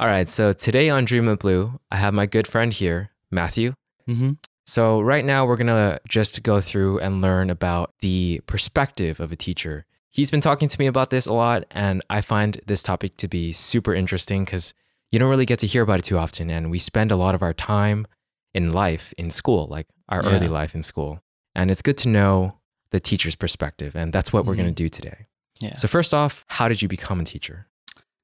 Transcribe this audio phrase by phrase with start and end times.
[0.00, 3.74] All right, so today on Dreamlet Blue, I have my good friend here, Matthew.
[4.08, 4.32] Mm-hmm.
[4.66, 9.30] So, right now, we're going to just go through and learn about the perspective of
[9.30, 9.84] a teacher.
[10.10, 13.28] He's been talking to me about this a lot, and I find this topic to
[13.28, 14.72] be super interesting because
[15.12, 16.50] you don't really get to hear about it too often.
[16.50, 18.06] And we spend a lot of our time
[18.54, 20.30] in life in school, like our Yeah.
[20.30, 21.20] early life in school.
[21.54, 22.58] And it's good to know
[22.90, 23.94] the teacher's perspective.
[23.94, 25.26] And that's what we're going to do today.
[25.60, 25.74] Yeah.
[25.76, 27.68] So, first off, how did you become a teacher?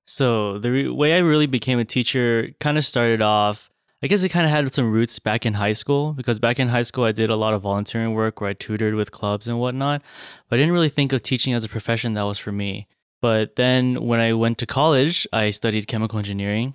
[0.07, 3.71] So the re- way I really became a teacher kind of started off.
[4.03, 6.69] I guess it kind of had some roots back in high school because back in
[6.69, 9.61] high school I did a lot of volunteering work where I tutored with clubs and
[9.61, 10.03] whatnot,
[10.49, 12.89] but I didn't really think of teaching as a profession that was for me.
[13.21, 16.75] But then when I went to college, I studied chemical engineering,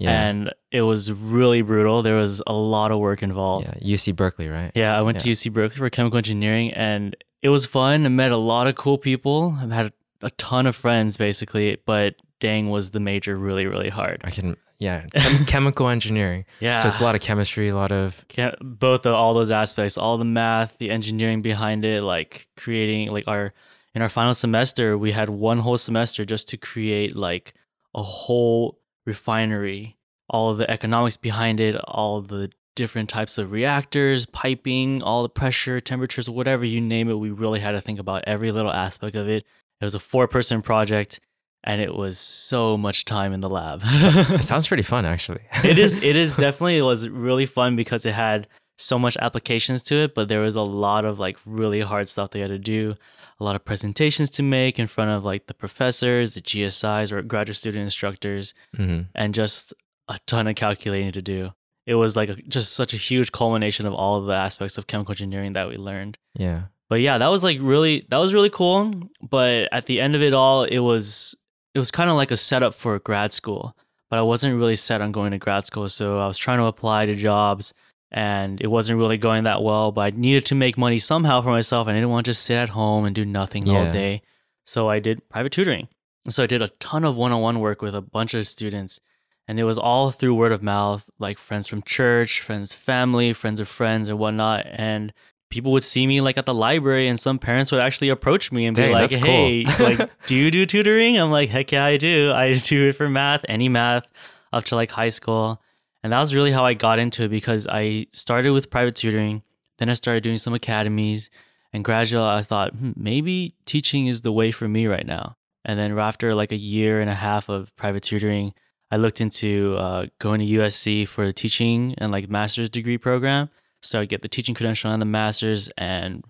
[0.00, 2.02] and it was really brutal.
[2.02, 3.68] There was a lot of work involved.
[3.78, 4.72] yeah, UC Berkeley, right?
[4.74, 8.06] Yeah, I went to UC Berkeley for chemical engineering and it was fun.
[8.06, 9.54] I met a lot of cool people.
[9.60, 9.92] I've had
[10.22, 14.20] a ton of friends basically, but dang was the major really, really hard.
[14.24, 16.44] I can, yeah, chem- chemical engineering.
[16.58, 16.74] Yeah.
[16.76, 19.96] So it's a lot of chemistry, a lot of, Ca- both of all those aspects,
[19.96, 23.54] all the math, the engineering behind it, like creating like our
[23.94, 27.54] in our final semester, we had one whole semester just to create like
[27.94, 29.96] a whole refinery,
[30.28, 35.28] all of the economics behind it, all the different types of reactors, piping, all the
[35.28, 37.14] pressure, temperatures, whatever you name it.
[37.14, 39.44] We really had to think about every little aspect of it.
[39.80, 41.20] It was a four person project
[41.64, 43.80] and it was so much time in the lab.
[43.84, 45.40] it sounds pretty fun, actually.
[45.64, 48.46] it is it is definitely it was really fun because it had
[48.78, 52.30] so much applications to it but there was a lot of like really hard stuff
[52.30, 52.94] they had to do
[53.38, 57.22] a lot of presentations to make in front of like the professors the gsis or
[57.22, 59.72] graduate student instructors hmm and just
[60.08, 61.52] a ton of calculating to do
[61.86, 64.86] it was like a, just such a huge culmination of all of the aspects of
[64.88, 66.62] chemical engineering that we learned Yeah.
[66.88, 68.90] but yeah that was like really that was really cool
[69.22, 71.36] but at the end of it all it was
[71.74, 73.76] it was kind of like a setup for grad school
[74.10, 76.64] but i wasn't really set on going to grad school so i was trying to
[76.64, 77.72] apply to jobs
[78.10, 81.50] and it wasn't really going that well but i needed to make money somehow for
[81.50, 84.22] myself and i didn't want to just sit at home and do nothing all day
[84.64, 85.88] so i did private tutoring.
[86.28, 89.00] So i did a ton of one-on-one work with a bunch of students
[89.48, 93.58] and it was all through word of mouth like friends from church friends family friends
[93.58, 95.12] of friends and whatnot and
[95.52, 98.64] people would see me like at the library and some parents would actually approach me
[98.64, 99.86] and be like hey cool.
[99.86, 101.18] like do you do tutoring?
[101.18, 102.32] I'm like heck yeah i do.
[102.32, 104.04] I do it for math any math
[104.52, 105.62] up to like high school.
[106.02, 109.42] And that was really how i got into it because i started with private tutoring
[109.78, 111.30] then i started doing some academies
[111.72, 115.36] and gradually i thought hmm, maybe teaching is the way for me right now.
[115.64, 118.54] And then after like a year and a half of private tutoring
[118.90, 123.50] i looked into uh, going to usc for a teaching and like master's degree program
[123.82, 126.22] so i get the teaching credential and the master's and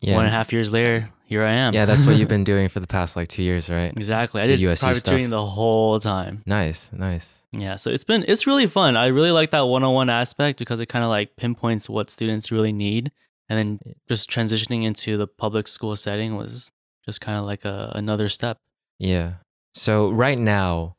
[0.00, 0.14] Yeah.
[0.16, 2.68] one and a half years later here i am Yeah, that's what you've been doing
[2.68, 3.92] for the past like two years, right?
[3.96, 5.12] exactly i the did USC private stuff.
[5.12, 7.44] tutoring the whole time Nice, nice.
[7.52, 8.96] yeah, so it's been it's really fun.
[8.96, 12.72] I really like that one-on-one aspect because it kind of like pinpoints what students really
[12.72, 13.10] need,
[13.48, 13.68] and then
[14.08, 16.70] just transitioning into the public school setting was
[17.04, 18.58] just kind of like a, another step.
[18.98, 19.34] Yeah.
[19.74, 20.94] So right now,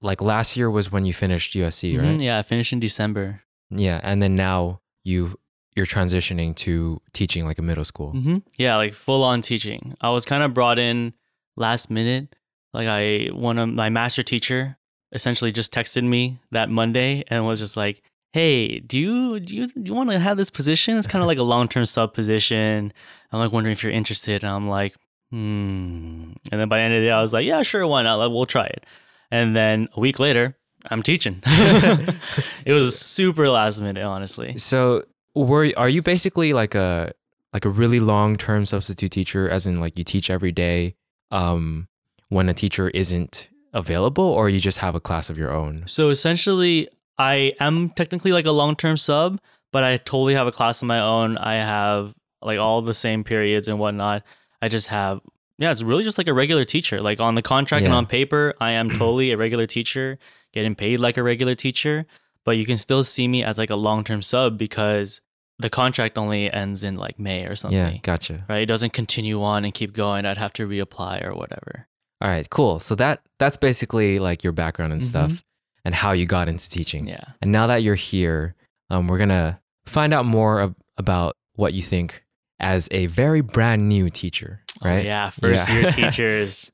[0.00, 2.20] like last year was when you finished USC, Mhm, right?
[2.20, 3.42] Yeah, I finished in December.
[3.70, 5.38] Yeah, and then now you
[5.74, 8.12] you're transitioning to teaching like a middle school.
[8.12, 9.94] hmm Yeah, like full-on teaching.
[10.00, 11.12] I was kind of brought in
[11.56, 12.34] last minute.
[12.72, 14.78] Like I one of my master teacher
[15.12, 18.02] essentially just texted me that Monday and was just like,
[18.32, 20.96] "Hey, do you do you, you want to have this position?
[20.98, 22.92] It's kind of like a long-term sub position.
[23.32, 24.94] I'm like wondering if you're interested." And I'm like,
[25.30, 28.02] "Hmm." And then by the end of the day, I was like, "Yeah, sure, why
[28.02, 28.16] not?
[28.16, 28.84] Like, We'll try it."
[29.30, 30.56] And then a week later,
[30.90, 31.42] I'm teaching.
[31.46, 34.56] it was super last minute, honestly.
[34.58, 35.04] So
[35.34, 37.12] were are you basically like a
[37.52, 40.94] like a really long term substitute teacher, as in like you teach every day,
[41.30, 41.88] um,
[42.28, 45.86] when a teacher isn't available, or you just have a class of your own?
[45.86, 49.40] So essentially, I am technically like a long term sub,
[49.72, 51.38] but I totally have a class of my own.
[51.38, 54.22] I have like all the same periods and whatnot.
[54.60, 55.20] I just have,
[55.58, 57.00] yeah, it's really just like a regular teacher.
[57.00, 60.18] Like on the contract and on paper, I am totally a regular teacher,
[60.52, 62.06] getting paid like a regular teacher.
[62.44, 65.20] But you can still see me as like a long term sub because
[65.58, 67.78] the contract only ends in like May or something.
[67.78, 68.44] Yeah, gotcha.
[68.48, 68.62] Right?
[68.62, 70.26] It doesn't continue on and keep going.
[70.26, 71.88] I'd have to reapply or whatever.
[72.20, 72.78] All right, cool.
[72.80, 75.44] So that that's basically like your background and stuff,
[75.84, 77.06] and how you got into teaching.
[77.06, 77.24] Yeah.
[77.42, 78.54] And now that you're here,
[78.90, 82.24] um, we're gonna find out more ab- about what you think
[82.58, 85.04] as a very brand new teacher, Oh, right?
[85.04, 85.30] yeah.
[85.30, 85.74] First Yeah.
[85.80, 86.70] year teachers.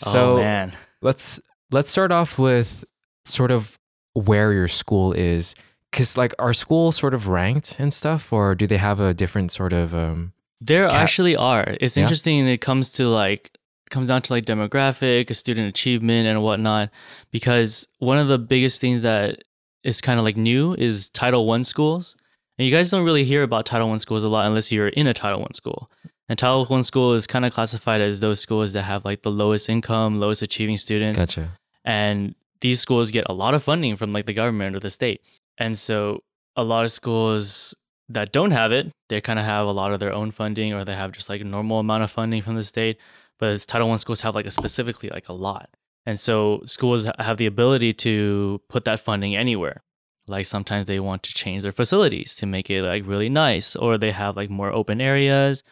[0.00, 0.72] So oh, man.
[1.02, 1.40] let's
[1.70, 2.84] let's start off with
[3.24, 3.78] sort of
[4.14, 5.54] where your school is,
[5.90, 9.52] because like are schools sort of ranked and stuff, or do they have a different
[9.52, 10.32] sort of um?
[10.60, 11.76] There Cat- actually are.
[11.80, 12.02] It's Yeah?
[12.04, 12.46] interesting.
[12.48, 13.50] It comes to like
[13.90, 16.90] comes down to like demographic, student achievement, and whatnot.
[17.30, 19.42] Because one of the biggest things that
[19.84, 22.16] is kind of like new is Title One schools,
[22.58, 25.06] and you guys don't really hear about Title One schools a lot unless you're in
[25.06, 25.90] a Title One school.
[26.28, 29.30] And Title One school is kind of classified as those schools that have like the
[29.30, 31.50] lowest income, lowest achieving students, Gotcha.
[31.84, 35.20] and these schools get a lot of funding from like the government or the state.
[35.58, 36.22] And so
[36.56, 37.74] a lot of schools
[38.08, 40.84] that don't have it, they kind of have a lot of their own funding or
[40.84, 42.96] they have just like a normal amount of funding from the state.
[43.38, 45.68] But Title One schools have like a specifically like a lot.
[46.06, 49.82] And so schools have the ability to put that funding anywhere.
[50.26, 53.98] Like sometimes they want to change their facilities to make it like really nice, or
[53.98, 55.62] they have like more open areas,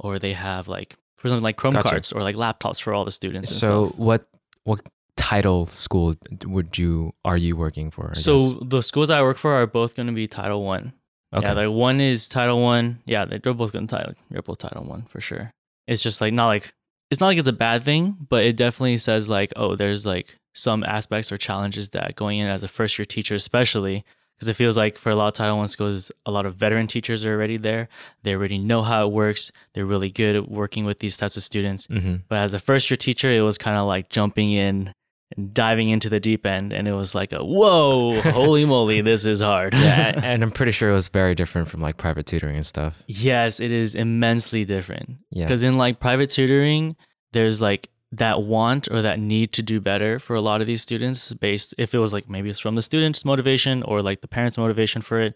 [0.00, 1.88] or they have like for something like Chrome Gotcha.
[1.90, 3.50] cards or like laptops for all the students.
[3.50, 3.98] And So stuff.
[3.98, 4.26] what
[4.64, 4.80] what
[5.16, 6.14] title school
[6.46, 8.10] would you are you working for?
[8.10, 8.54] I So guess?
[8.62, 10.92] the schools I work for are both going to be Title One.
[11.34, 11.46] okay.
[11.46, 13.00] Yeah, like one is Title One.
[13.04, 14.14] Yeah, they- they're both going to title.
[14.30, 15.52] They're both Title One for sure.
[15.86, 16.72] It's just like not like
[17.10, 20.36] it's not like it's a bad thing, but it definitely says like oh, there's like
[20.54, 24.04] some aspects or challenges that going in as a first year teacher, especially
[24.40, 26.86] because it feels like for a lot of Title One schools, a lot of veteran
[26.86, 27.90] teachers are already there.
[28.22, 29.52] They already know how it works.
[29.74, 31.86] They're really good at working with these types of students.
[31.86, 34.94] hmm But as a first year teacher, it was kind of like jumping in
[35.36, 39.26] and diving into the deep end, and it was like a whoa, holy moly, this
[39.26, 39.74] is hard.
[39.74, 42.66] yeah, and, and I'm pretty sure it was very different from like private tutoring and
[42.66, 43.02] stuff.
[43.06, 45.18] Yes, it is immensely different.
[45.30, 45.44] Yeah.
[45.44, 46.96] Because in like private tutoring,
[47.32, 50.82] there's like that want or that need to do better for a lot of these
[50.82, 54.28] students based if it was like maybe it's from the student's motivation or like the
[54.28, 55.34] parents' motivation for it.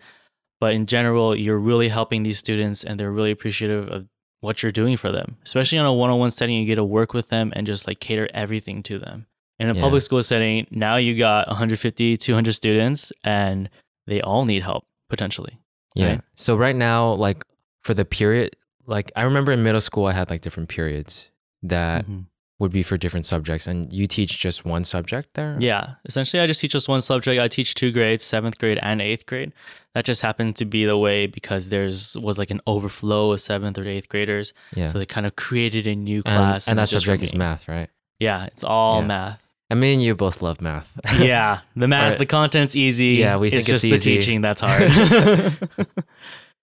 [0.60, 4.06] But in general, you're really helping these students and they're really appreciative of
[4.40, 5.36] what you're doing for them.
[5.44, 8.28] Especially on a one-on-one setting, you get to work with them and just like cater
[8.34, 9.26] everything to them.
[9.60, 9.80] In a Yeah.
[9.80, 13.70] public school setting, now you got 150, 200 students and
[14.06, 15.58] they all need help potentially.
[15.94, 16.08] Yeah.
[16.08, 16.20] right?
[16.34, 17.44] So right now, like
[17.82, 18.56] for the period,
[18.86, 21.30] like I remember in middle school, I had like different periods
[21.62, 22.26] that Mhm.
[22.60, 25.56] Would be for different subjects, and you teach just one subject there.
[25.58, 27.40] Yeah, essentially, I just teach just one subject.
[27.40, 29.52] I teach two grades, seventh grade and eighth grade.
[29.94, 33.76] That just happened to be the way because there's was like an overflow of seventh
[33.78, 34.88] or eighth graders, Yeah.
[34.88, 36.68] so they kind of created a new and, class.
[36.68, 37.88] and that it's just for subject is math, right?
[38.20, 39.06] Yeah, it's all Yeah.
[39.08, 39.40] math.
[39.70, 40.92] I mean, you both love math.
[41.18, 42.18] yeah, the math, Right.
[42.18, 43.14] the content's easy.
[43.14, 44.18] Yeah, we it's think it's just the easy.
[44.18, 44.90] teaching that's hard.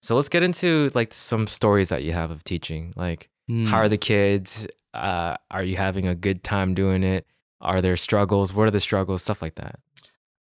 [0.02, 2.94] so let's get into like some stories that you have of teaching.
[2.96, 3.66] Like, Hmm.
[3.66, 4.68] how are the kids?
[4.94, 7.26] Uh, are you having a good time doing it?
[7.62, 8.54] Are there struggles?
[8.54, 9.24] What are the struggles?
[9.24, 9.80] Stuff like that.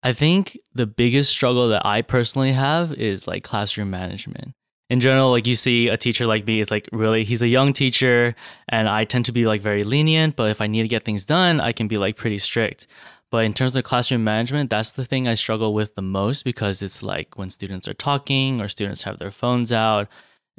[0.03, 4.53] I think the biggest struggle that I personally have is like classroom management.
[4.89, 7.73] In general, like you see a teacher like me, it's like really, he's a young
[7.73, 8.35] teacher
[8.69, 11.25] and I tend to be like very lenient, but if I need to get things
[11.25, 12.87] done, I can be like pretty strict.
[13.29, 16.81] But in terms of classroom management, that's the thing I struggle with the most because
[16.81, 20.07] it's like when students are talking or students have their phones out,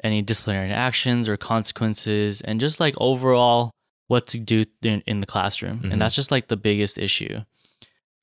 [0.04, 3.70] any disciplinary actions or consequences, and just like overall
[4.08, 5.78] what to do in, in the classroom.
[5.80, 5.92] Mhm.
[5.92, 7.40] And that's just like the biggest issue.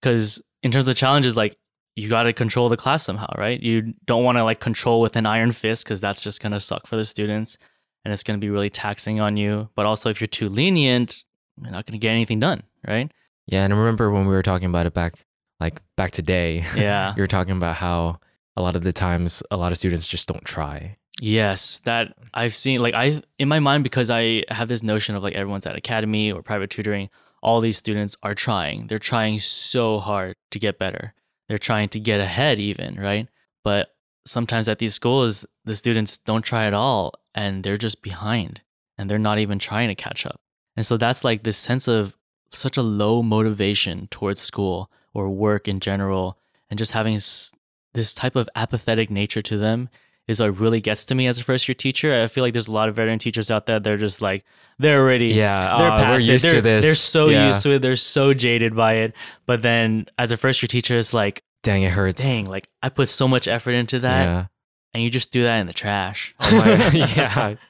[0.02, 1.56] Because in terms of challenges, like
[1.96, 3.60] you got to control the class somehow, right?
[3.62, 6.60] You don't want to like control with an iron fist because that's just going to
[6.60, 7.58] suck for the students
[8.04, 9.70] and it's going to be really taxing on you.
[9.76, 11.24] But also, if you're too lenient,
[11.62, 13.12] you're not going to get anything done, right?
[13.48, 15.14] Yeah, and I remember when we were talking about it back,
[15.60, 16.66] like back today.
[16.76, 17.14] Yeah.
[17.16, 18.20] you were talking about how
[18.58, 20.98] a lot of the times a lot of students just don't try.
[21.22, 25.24] Yes, that I've seen like I in my mind because I have this notion of
[25.24, 27.10] like everyone's at academy or private tutoring,
[27.42, 28.88] all these students are trying.
[28.88, 31.14] They're trying so hard to get better.
[31.48, 33.30] They're trying to get ahead even, right?
[33.64, 33.96] But
[34.26, 38.62] sometimes at these schools the students don't try at all and they're just behind
[38.98, 40.40] and they're not even trying to catch up.
[40.76, 42.18] And so that's like this sense of
[42.52, 46.38] such a low motivation towards school or work in general
[46.70, 49.90] and just having this type of apathetic nature to them
[50.28, 52.24] is what really gets to me as a first year teacher.
[52.24, 53.80] I feel like there's a lot of veteran teachers out there.
[53.80, 54.44] They're just like
[54.80, 56.42] they're already Yeah, they're uh, past it.
[56.42, 56.86] They're, to this.
[56.86, 57.48] they're so Yeah.
[57.48, 57.82] used to it.
[57.82, 59.16] They're so jaded by it.
[59.46, 62.24] But then as a first year teacher, it's like, Dang, it hurts.
[62.24, 64.46] dang, like I put so much effort into that, Yeah.
[64.94, 66.34] and you just do that in the trash.
[66.42, 67.56] Oh yeah.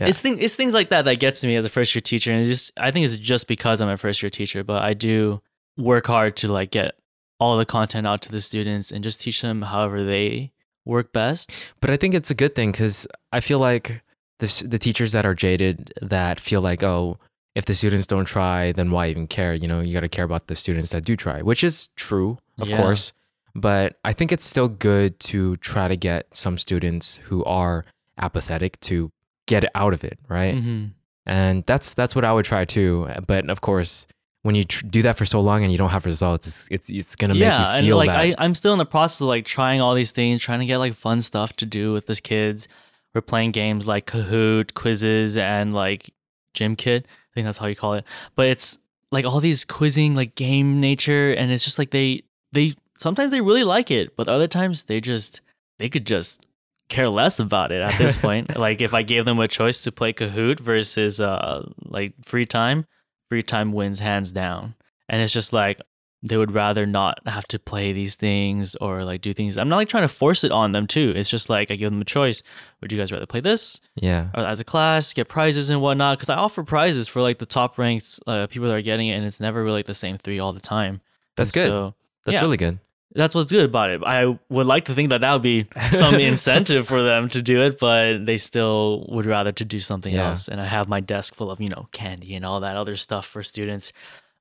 [0.00, 0.06] Yeah.
[0.08, 2.32] It's thing, it's things like that that gets to me as a first year teacher,
[2.32, 4.94] and it's just I think it's just because I'm a first year teacher, but I
[4.94, 5.42] do
[5.76, 6.94] work hard to like get
[7.38, 10.52] all the content out to the students and just teach them however they
[10.84, 11.72] work best.
[11.80, 14.02] But I think it's a good thing because I feel like
[14.40, 17.18] this, the teachers that are jaded that feel like, oh,
[17.54, 19.54] if the students don't try, then why even care?
[19.54, 22.38] You know, you got to care about the students that do try, which is true,
[22.60, 22.78] of Yeah.
[22.78, 23.12] course.
[23.54, 27.84] But I think it's still good to try to get some students who are
[28.18, 29.12] apathetic to
[29.46, 30.54] get out of it, right?
[30.54, 30.86] Mm-hmm.
[31.26, 33.08] And that's that's what I would try too.
[33.26, 34.06] But of course,
[34.42, 36.90] when you tr- do that for so long and you don't have results, it's it's,
[36.90, 38.40] it's gonna make yeah, you feel and like that.
[38.40, 40.78] I, I'm still in the process of like trying all these things, trying to get
[40.78, 42.68] like fun stuff to do with this kids.
[43.14, 46.12] We're playing games like Kahoot, quizzes, and like
[46.54, 47.04] Gimkit.
[47.04, 48.04] I think that's how you call it.
[48.34, 48.78] But it's
[49.10, 52.22] like all these quizzing, like game nature, and it's just like they
[52.52, 55.40] they sometimes they really like it, but other times they just
[55.78, 56.46] they could just
[56.88, 58.56] care less about it at this point.
[58.58, 62.86] like if I gave them a choice to play Kahoot versus uh like free time,
[63.32, 64.74] free time wins hands down.
[65.08, 65.80] And it's just like
[66.22, 69.56] they would rather not have to play these things or like do things.
[69.56, 71.14] I'm not like trying to force it on them too.
[71.16, 72.42] It's just like I give them a choice.
[72.82, 74.28] Would you guys rather play this Yeah.
[74.36, 76.18] or as a class, get prizes and whatnot?
[76.18, 79.14] Because I offer prizes for like the top ranked uh, people that are getting it,
[79.14, 81.00] and it's never really like the same three all the time.
[81.36, 81.70] That's And good.
[81.70, 81.94] So
[82.26, 82.42] That's yeah.
[82.42, 82.78] really good.
[83.14, 84.02] That's what's good about it.
[84.04, 87.62] I would like to think that that would be some incentive for them to do
[87.62, 90.28] it, but they still would rather to do something Yeah.
[90.30, 90.48] else.
[90.48, 93.26] And I have my desk full of, you know, candy and all that other stuff
[93.26, 93.92] for students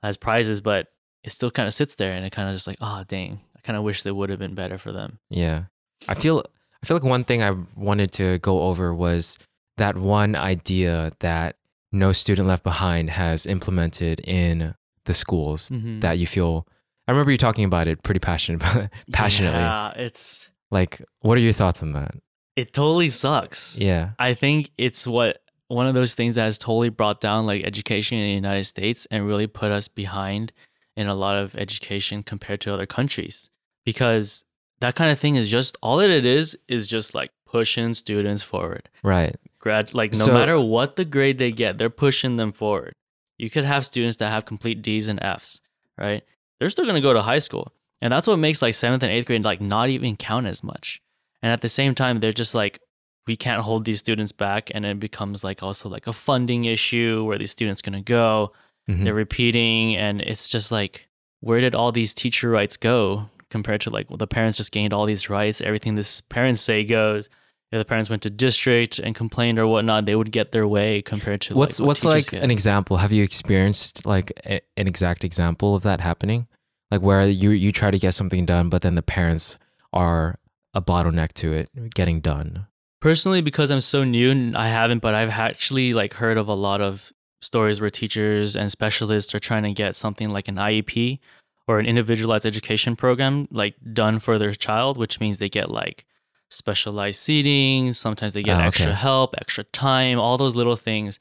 [0.04, 0.88] as prizes, but
[1.24, 3.60] it still kind of sits there and it kind of just like, oh, dang, I
[3.62, 5.20] kind of wish they would have been better for them.
[5.30, 5.64] Yeah.
[6.08, 6.44] I feel
[6.84, 9.38] I feel like one thing I wanted to go over was
[9.78, 11.58] that one idea that
[11.92, 14.74] no student left behind has implemented in
[15.06, 16.02] the schools Mhm.
[16.02, 16.66] that you feel
[17.08, 18.62] I remember you talking about it pretty passionate
[19.12, 19.60] passionately.
[19.60, 22.16] Yeah, it's, Like what are your thoughts on that?
[22.56, 23.78] it totally sucks.
[23.80, 24.12] Yeah.
[24.20, 28.18] I think it's what one of those things that has totally brought down like education
[28.18, 30.52] in the United States and really put us behind
[30.98, 33.50] in a lot of education compared to other countries.
[33.86, 34.44] Because
[34.82, 38.44] that kind of thing is just all that it is is just like pushing students
[38.44, 38.90] forward.
[39.02, 39.36] Right.
[39.60, 42.94] Grad like no So- matter what the grade they get, they're pushing them forward.
[43.38, 45.62] You could have students that have complete D's and F's,
[45.98, 46.24] right?
[46.62, 47.74] They're still gonna go to high school.
[48.04, 51.02] And that's what makes like seventh and eighth grade like not even count as much.
[51.42, 52.80] And at the same time, they're just like,
[53.26, 54.70] we can't hold these students back.
[54.72, 58.54] And it becomes like also like a funding issue where these students gonna go.
[58.88, 59.04] Mhm.
[59.06, 61.08] They're repeating, and it's just like,
[61.40, 64.94] where did all these teacher rights go compared to like well, the parents just gained
[64.94, 65.62] all these rights?
[65.62, 67.28] Everything this parents say goes.
[67.72, 71.02] If the parents went to district and complained or whatnot, they would get their way
[71.02, 72.44] compared to What's like, what what's like get.
[72.44, 72.98] an example?
[72.98, 76.48] Have you experienced like a, an exact example of that happening?
[76.92, 79.56] Like where you you try to get something done, but then the parents
[79.94, 80.38] are
[80.74, 82.68] a bottleneck to it getting done.
[83.02, 86.80] personally because i'm so new i haven't but i've actually like heard of a lot
[86.80, 87.12] of
[87.42, 91.20] stories where teachers and specialists are trying to get something like an iep
[91.68, 96.06] or an individualized education program like done for their child which means they get like
[96.52, 98.96] specialized seating sometimes they get Ah, extra okay.
[98.96, 101.18] help extra time all those little things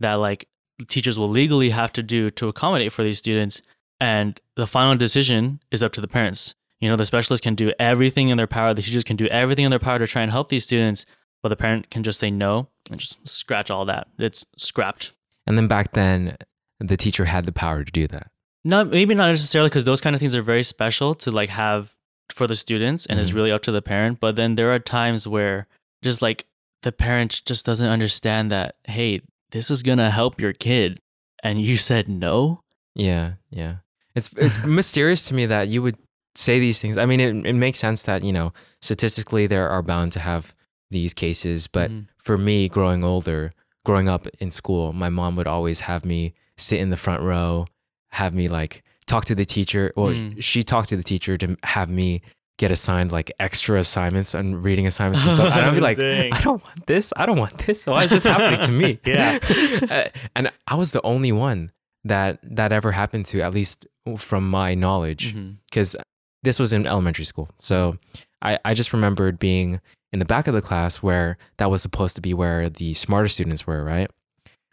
[0.00, 0.46] that like
[0.88, 3.62] teachers will legally have to do to accommodate for these students
[4.00, 7.72] and the final decision is up to the parents you know the specialists can do
[7.78, 10.30] everything in their power the teachers can do everything in their power to try and
[10.30, 11.06] help these students
[11.42, 15.12] but the parent can just say no and just scratch all that it's scrapped
[15.46, 16.36] And then back then,
[16.80, 18.26] the teacher had the power to do that.
[18.64, 21.94] not maybe not necessarily because those kind of things are very special to like have
[22.30, 23.34] for the students and is Mhm.
[23.34, 25.66] really up to the parent but then there are times where
[26.02, 26.46] just like
[26.82, 31.00] the parent just doesn't understand that hey this is gonna help your kid
[31.42, 32.60] and you said no
[32.94, 33.76] Yeah, yeah.
[34.14, 35.96] It's it's mysterious to me that you would
[36.36, 36.96] say these things.
[36.96, 38.52] I mean, it, it makes sense that you know
[38.82, 40.54] statistically there are bound to have
[40.92, 42.06] these cases, but Mhm.
[42.18, 43.52] for me, growing older,
[43.84, 47.66] growing up in school, my mom would always have me sit in the front row,
[48.10, 50.42] have me like talk to the teacher, or Mm.
[50.42, 52.22] she talked to the teacher to have me
[52.58, 55.52] get assigned like extra assignments and reading assignments and stuff.
[55.52, 57.12] And I'd be like, I don't want this.
[57.16, 57.84] I don't want this.
[57.84, 58.98] Why is this happening to me?
[59.04, 59.38] Yeah.
[59.90, 61.72] Uh, and I was the only one
[62.04, 63.86] that that ever happened to, at least
[64.18, 65.34] from my knowledge,
[65.70, 65.96] because
[66.42, 67.48] this was in elementary school.
[67.58, 67.96] So
[68.42, 69.80] I, I just remembered being
[70.12, 73.28] in the back of the class where that was supposed to be where the smarter
[73.28, 74.10] students were, right?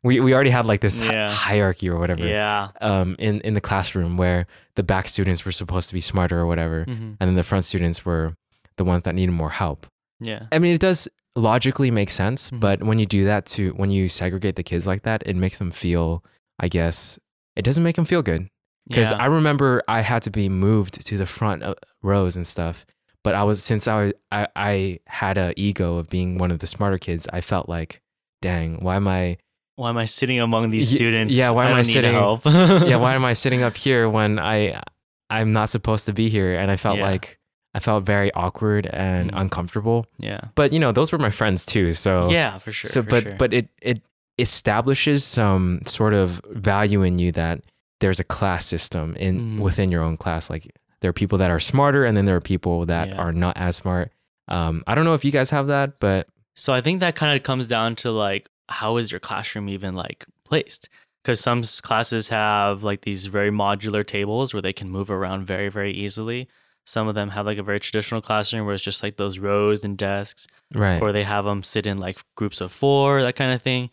[0.04, 3.62] We, we already had like this hi- hierarchy or whatever yeah um, in, in the
[3.62, 6.86] classroom where the back students were supposed to be smarter or whatever.
[6.86, 7.18] Mhm.
[7.20, 8.34] And then the front students were
[8.78, 9.86] the ones that needed more help.
[10.20, 12.60] yeah I mean, it does logically make sense, Mhm.
[12.60, 15.60] but when you do that to when you segregate the kids like that, it makes
[15.60, 16.24] them feel,
[16.60, 17.20] I guess,
[17.56, 18.48] it doesn't make them feel good.
[18.88, 19.18] Because yeah.
[19.18, 22.86] I remember I had to be moved to the front uh, rows and stuff,
[23.24, 26.68] but I was since I I, I had a ego of being one of the
[26.68, 27.28] smarter kids.
[27.32, 28.02] I felt like,
[28.42, 29.38] dang, why am I?
[29.82, 31.36] Why am I sitting among these students?
[31.36, 32.46] yeah, why am I don't sitting- Help.
[32.92, 34.82] yeah, why am I sitting up here when I
[35.30, 36.52] I'm not supposed to be here?
[36.60, 37.10] And I felt Yeah.
[37.12, 37.38] like
[37.74, 39.42] I felt very awkward and Mhm.
[39.42, 40.06] uncomfortable.
[40.20, 41.94] Yeah, But you know, those were my friends too.
[41.94, 42.90] So yeah, for sure.
[42.92, 43.36] so for but sure.
[43.42, 44.02] but it it
[44.52, 47.62] establishes some sort of value in you that
[48.02, 49.60] there's a class system in Mhm.
[49.60, 50.66] within your own class like
[51.00, 53.16] there are people that are smarter and then there are people that Yeah.
[53.24, 54.12] are not as smart
[54.48, 57.32] um i don't know if you guys have that but So I think that kind
[57.38, 60.90] of comes down to like how is your classroom even like placed?
[61.24, 65.70] Because some classes have like these very modular tables where they can move around very
[65.70, 66.48] very easily.
[66.86, 69.84] Some of them have like a very traditional classroom where it's just like those rows
[69.84, 73.52] and desks, right or they have them sit in like groups of four, that kind
[73.54, 73.90] of thing.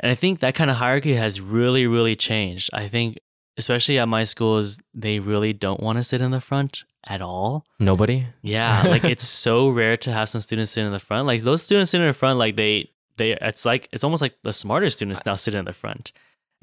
[0.00, 2.70] And I think that kind of hierarchy has really, really changed.
[2.72, 3.18] I think,
[3.56, 7.64] especially at my schools, they really don't want to sit in the front at all.
[7.80, 8.26] Nobody?
[8.42, 11.26] Yeah, like it's so rare to have some students sit in the front.
[11.26, 14.36] Like those students sitting in the front, like they, they, it's like it's almost like
[14.42, 16.12] the smarter students now sit in the front.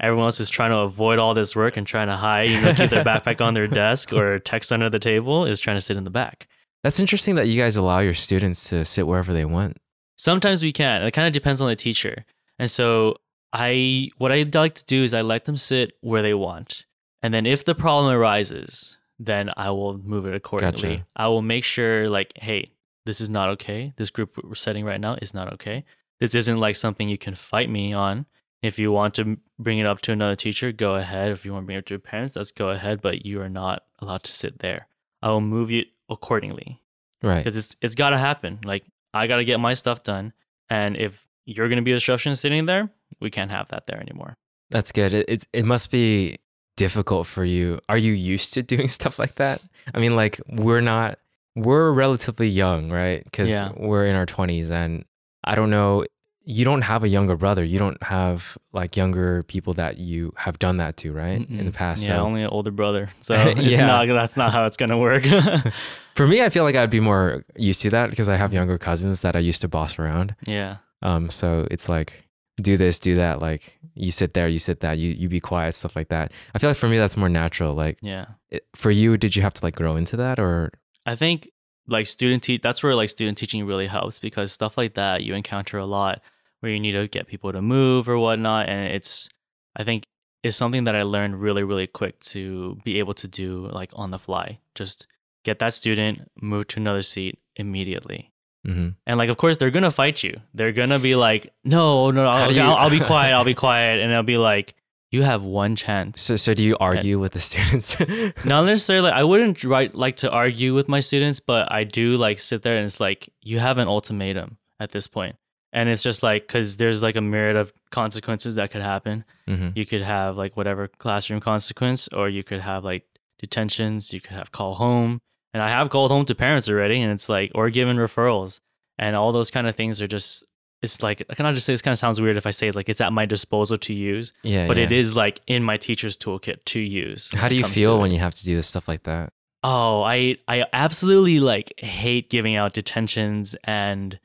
[0.00, 2.74] Everyone else is trying to avoid all this work and trying to hide, you know,
[2.74, 5.46] keep their backpack on their desk or text under the table.
[5.46, 6.48] Is trying to sit in the back.
[6.82, 9.78] That's interesting that you guys allow your students to sit wherever they want.
[10.16, 11.02] Sometimes we can.
[11.02, 12.24] It kind of depends on the teacher.
[12.58, 13.16] And so
[13.52, 16.84] I what I like to do is I let them sit where they want.
[17.22, 20.96] And then if the problem arises, then I will move it accordingly.
[20.96, 21.06] Gotcha.
[21.16, 22.70] I will make sure like, hey,
[23.04, 23.92] this is not okay.
[23.96, 25.84] This group we're setting right now is not okay.
[26.20, 28.26] This isn't like something you can fight me on.
[28.62, 31.30] If you want to bring it up to another teacher, go ahead.
[31.30, 33.02] If you want to bring it up to your parents, let's go ahead.
[33.02, 34.88] But you are not allowed to sit there.
[35.22, 36.80] I will move you accordingly
[37.22, 37.38] Right.
[37.44, 38.60] because it's it's got to happen.
[38.64, 40.32] Like I got to get my stuff done,
[40.70, 42.88] and if you're gonna be a disruption sitting there,
[43.20, 44.36] we can't have that there anymore.
[44.70, 45.12] That's good.
[45.14, 46.38] It, it it must be
[46.76, 47.80] difficult for you.
[47.88, 49.60] Are you used to doing stuff like that?
[49.94, 51.18] I mean, like we're not.
[51.54, 53.24] We're relatively young, right?
[53.24, 53.72] Because Yeah.
[53.76, 55.04] we're in our twenties, and
[55.46, 56.04] I don't know.
[56.48, 57.64] You don't have a younger brother.
[57.64, 61.44] You don't have like younger people that you have done that to, right?
[61.50, 62.06] In the past.
[62.06, 63.10] yeah, so only an older brother.
[63.20, 63.86] So it's Yeah.
[63.86, 65.24] not that's not how it's gonna work.
[66.14, 68.78] for me, I feel like I'd be more used to that because I have younger
[68.78, 70.34] cousins that I used to boss around.
[70.46, 72.24] yeah, Um, so it's like
[72.62, 73.40] do this, do that.
[73.40, 76.30] Like you sit there, you sit that, you you be quiet, stuff like that.
[76.54, 77.74] I feel like for me that's more natural.
[77.74, 78.26] Like yeah.
[78.50, 80.70] it, for you, did you have to like grow into that or?
[81.04, 81.50] I think
[81.88, 85.34] like student te- that's where like student teaching really helps because stuff like that you
[85.34, 86.20] encounter a lot
[86.60, 89.28] where you need to get people to move or whatnot, and it's
[89.76, 90.04] I think
[90.42, 94.10] is something that I learned really really quick to be able to do like on
[94.10, 94.58] the fly.
[94.74, 95.06] Just
[95.44, 98.32] get that student, move to another seat immediately.
[98.64, 100.40] hmm And like, of course, they're gonna fight you.
[100.54, 103.32] They're gonna be like, "No, no, How I'll, you- I'll, I'll be quiet.
[103.34, 104.74] I'll be quiet," and I'll be like,
[105.16, 107.96] "You have one chance." So so do you argue with the students?
[108.44, 109.10] Not necessarily.
[109.10, 112.76] I wouldn't right, like to argue with my students, but I do like sit there
[112.78, 113.20] and it's like
[113.50, 114.48] you have an ultimatum
[114.84, 115.36] at this point,
[115.72, 119.24] and it's just like because there's like a myriad of consequences that could happen.
[119.48, 123.04] hmm You could have like whatever classroom consequence, or you could have like
[123.38, 124.12] detentions.
[124.14, 125.20] You could have call home,
[125.54, 128.60] and I have called home to parents already, and it's like or given referrals,
[128.98, 130.44] and all those kind of things are just.
[130.86, 132.88] It's like I cannot just say this kind of sounds weird if I say like
[132.88, 134.66] it's at my disposal to use, Yeah.
[134.66, 134.84] but yeah.
[134.84, 137.30] it is like in my teacher's toolkit to use.
[137.34, 138.00] How do you feel it.
[138.00, 139.32] when you have to do this stuff like that?
[139.62, 144.18] Oh, I I absolutely like hate giving out detentions and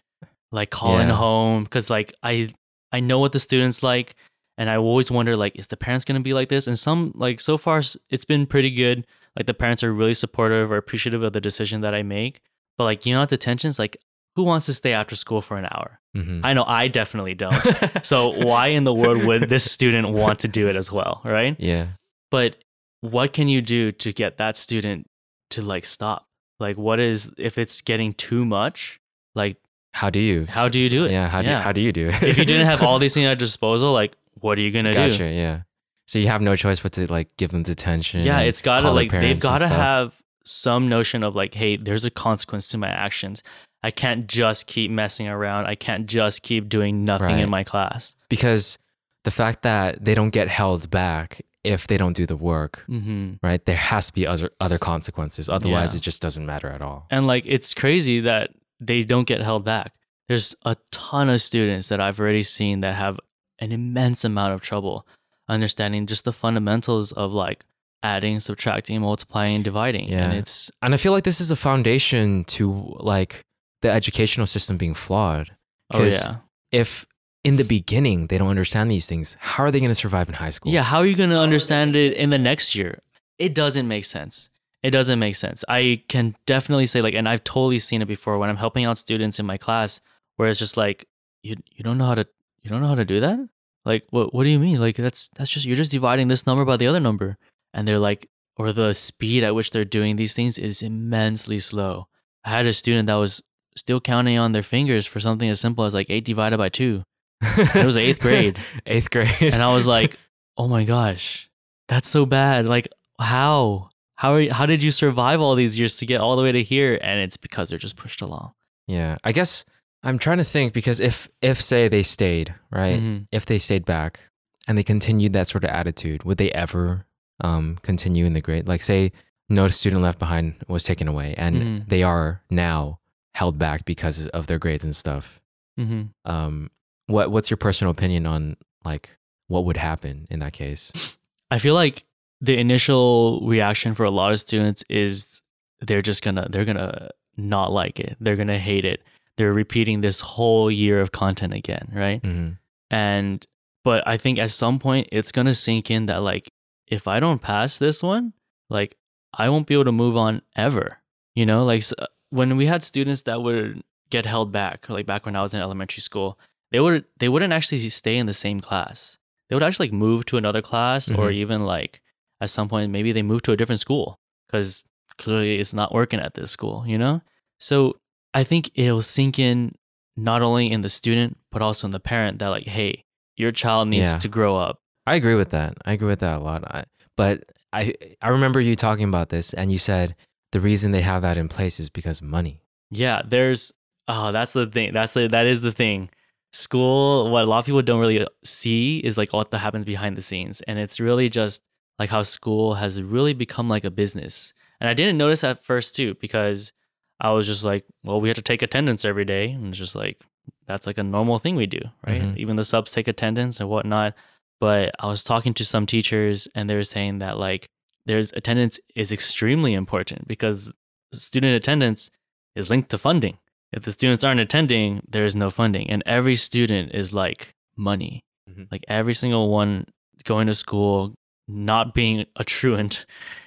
[0.51, 1.15] like calling Yeah.
[1.15, 2.49] home because like I
[2.91, 4.15] I know what the students like
[4.57, 7.39] and I always wonder like is the parents gonna be like this and some like
[7.39, 11.31] so far it's been pretty good like the parents are really supportive or appreciative of
[11.33, 12.41] the decision that I make
[12.77, 13.95] but like you know detentions like
[14.35, 17.61] who wants to stay after school for an hour hmm I know I definitely don't
[18.03, 21.55] so why in the world would this student want to do it as well right
[21.59, 21.87] yeah.
[22.31, 22.55] but
[23.01, 25.07] what can you do to get that student
[25.51, 26.25] to like stop
[26.59, 28.99] like what is if it's getting too much
[29.35, 29.57] like
[29.93, 30.45] How do you?
[30.49, 31.11] How do you do it?
[31.11, 31.27] Yeah.
[31.27, 31.61] How do Yeah.
[31.61, 32.21] how do you do it?
[32.23, 35.17] if you didn't have all these things at disposal like what are you gonna gotcha.
[35.17, 35.61] do Yeah.
[36.07, 38.23] So you have no choice but to like give them detention.
[38.23, 42.67] yeah it's gotta like they've gotta have some notion of like hey there's a consequence
[42.69, 43.41] to my actions
[43.83, 47.39] i can't just keep messing around i can't just keep doing nothing Right.
[47.43, 48.77] in my class because
[49.23, 53.33] the fact that they don't get held back if they don't do the work, mm-hmm.
[53.43, 53.63] right?
[53.65, 55.47] There has to be other other consequences.
[55.47, 55.99] Otherwise, Yeah.
[55.99, 57.05] it just doesn't matter at all.
[57.11, 59.93] And like it's crazy that they don't get held back.
[60.27, 63.19] There's a ton of students that I've already seen that have
[63.59, 65.05] an immense amount of trouble
[65.47, 67.63] understanding just the fundamentals of like
[68.01, 70.09] adding, subtracting, multiplying, dividing.
[70.09, 70.23] Yeah.
[70.23, 73.45] And it's And I feel like this is a foundation to like
[73.81, 75.51] the educational system being flawed.
[75.91, 76.37] oh yeah.
[76.71, 77.05] If
[77.43, 80.35] in the beginning they don't understand these things, how are they going to survive in
[80.35, 80.71] high school?
[80.71, 83.01] Yeah, how are you going to understand it in the next year?
[83.37, 84.49] It doesn't make sense.
[84.83, 85.63] It doesn't make sense.
[85.67, 88.97] I can definitely say like and I've totally seen it before when I'm helping out
[88.97, 90.01] students in my class
[90.37, 91.07] where it's just like
[91.43, 92.27] you you don't know how to
[92.61, 93.39] you don't know how to do that?
[93.85, 94.79] Like what what do you mean?
[94.79, 97.37] Like that's that's just you're just dividing this number by the other number.
[97.73, 102.07] And they're like or the speed at which they're doing these things is immensely slow.
[102.43, 103.43] I had a student that was
[103.75, 107.03] still counting on their fingers for something as simple as like 8 divided by 2.
[107.43, 108.59] It was eighth grade.
[108.85, 109.33] eighth grade.
[109.41, 110.17] and I was like,
[110.57, 111.49] "Oh my gosh,
[111.87, 112.67] that's so bad!
[112.67, 112.87] Like,
[113.19, 113.89] how?
[114.15, 116.51] How are you, how did you survive all these years to get all the way
[116.51, 118.53] to here?" And it's because they're just pushed along.
[118.87, 119.65] yeah, I guess
[120.03, 123.25] I'm trying to think because if if say they stayed right, Mhm.
[123.31, 124.19] if they stayed back
[124.67, 127.07] and they continued that sort of attitude, would they ever
[127.43, 128.67] um, continue in the grade?
[128.67, 129.11] Like, say
[129.49, 131.89] no student left behind was taken away, and Mhm.
[131.89, 132.99] they are now
[133.35, 135.41] held back because of their grades and stuff.
[135.79, 136.29] Mm-hmm.
[136.29, 136.69] Um,
[137.07, 139.17] what what's your personal opinion on like
[139.47, 141.15] what would happen in that case?
[141.49, 142.05] I feel like
[142.39, 145.41] the initial reaction for a lot of students is
[145.81, 148.17] they're just gonna they're gonna not like it.
[148.19, 149.01] They're gonna hate it.
[149.37, 152.21] They're repeating this whole year of content again, right?
[152.23, 152.49] hmm
[152.89, 153.45] And
[153.83, 156.51] but I think at some point it's gonna sink in that like
[156.87, 158.33] if I don't pass this one,
[158.69, 158.95] like
[159.33, 160.97] I won't be able to move on ever.
[161.35, 161.83] You know, like
[162.31, 165.61] when we had students that would get held back, like back when I was in
[165.61, 166.39] elementary school,
[166.71, 169.17] they would they wouldn't actually stay in the same class.
[169.49, 171.33] They would actually like move to another class or Mhm.
[171.35, 172.01] even like
[172.41, 174.83] at some point maybe they move to a different school because
[175.17, 177.21] clearly it's not working at this school, you know?
[177.59, 177.99] So
[178.33, 179.75] I think it'll sink in
[180.15, 183.03] not only in the student but also in the parent that like, hey,
[183.37, 184.17] your child needs Yeah.
[184.17, 184.79] to grow up.
[185.05, 185.75] I agree with that.
[185.85, 186.63] I agree with that a lot.
[186.63, 186.85] I,
[187.17, 190.15] but I I remember you talking about this, and you said
[190.51, 192.61] the reason they have that in place is because money.
[192.89, 193.71] Yeah, there's
[194.07, 194.93] oh, that's the thing.
[194.93, 196.09] That's the that is the thing.
[196.53, 200.17] School, what a lot of people don't really see is like what that happens behind
[200.17, 200.61] the scenes.
[200.63, 201.61] And it's really just
[201.97, 204.53] like how school has really become like a business.
[204.81, 206.73] And I didn't notice at first too, because
[207.21, 209.51] I was just like, well, we have to take attendance every day.
[209.51, 210.21] And it's just like
[210.67, 212.21] that's like a normal thing we do, right?
[212.21, 212.37] Mhm.
[212.37, 214.13] Even the subs take attendance and whatnot.
[214.59, 217.69] But I was talking to some teachers and they were saying that like
[218.05, 220.71] there's attendance is extremely important because
[221.13, 222.09] student attendance
[222.55, 223.37] is linked to funding.
[223.71, 225.89] If the students aren't attending, there is no funding.
[225.89, 228.23] And every student is like money.
[228.49, 228.67] Mhm.
[228.71, 229.85] Like every single one
[230.23, 231.15] going to school,
[231.47, 233.05] not being a truant,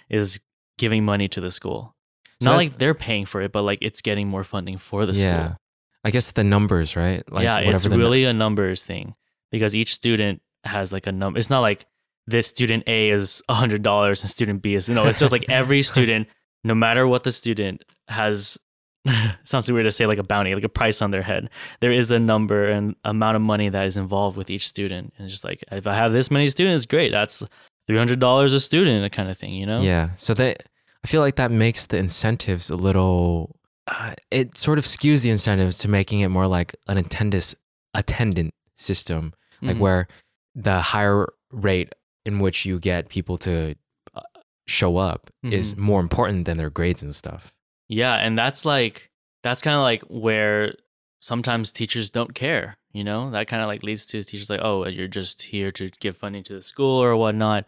[0.08, 0.40] is
[0.78, 1.94] giving money to the school.
[2.40, 5.12] So not like they're paying for it, but like it's getting more funding for the
[5.12, 5.56] yeah, school.
[6.04, 7.22] I guess the numbers, right?
[7.30, 9.14] Like yeah, it's whatever the nu- really a numbers thing
[9.50, 11.38] because each student has like a number.
[11.38, 11.86] It's not like
[12.26, 15.06] this student A is hundred dollars and student B is no.
[15.06, 16.28] It's just like every student,
[16.62, 18.58] no matter what the student has.
[19.44, 21.50] sounds weird to say like a bounty, like a price on their head.
[21.80, 25.26] There is a number and amount of money that is involved with each student, and
[25.26, 27.12] it's just like if I have this many students, great.
[27.12, 27.42] That's
[27.86, 29.52] three hundred dollars a student, kind of thing.
[29.52, 29.82] You know?
[29.82, 30.14] Yeah.
[30.14, 30.64] So that
[31.04, 33.56] I feel like that makes the incentives a little.
[33.86, 37.54] Uh, it sort of skews the incentives to making it more like an attendance
[37.92, 39.80] attendant system, like Mhm.
[39.80, 40.08] where
[40.54, 41.92] the higher rate
[42.24, 43.74] in which you get people to
[44.14, 44.20] uh,
[44.66, 45.78] show up is Mhm.
[45.78, 47.54] more important than their grades and stuff.
[47.88, 49.10] Yeah, and that's like
[49.42, 50.74] that's kind of like where
[51.20, 53.30] sometimes teachers don't care, you know?
[53.30, 56.44] That kind of like leads to teachers like, "Oh, you're just here to give funding
[56.44, 57.64] to the school or whatnot."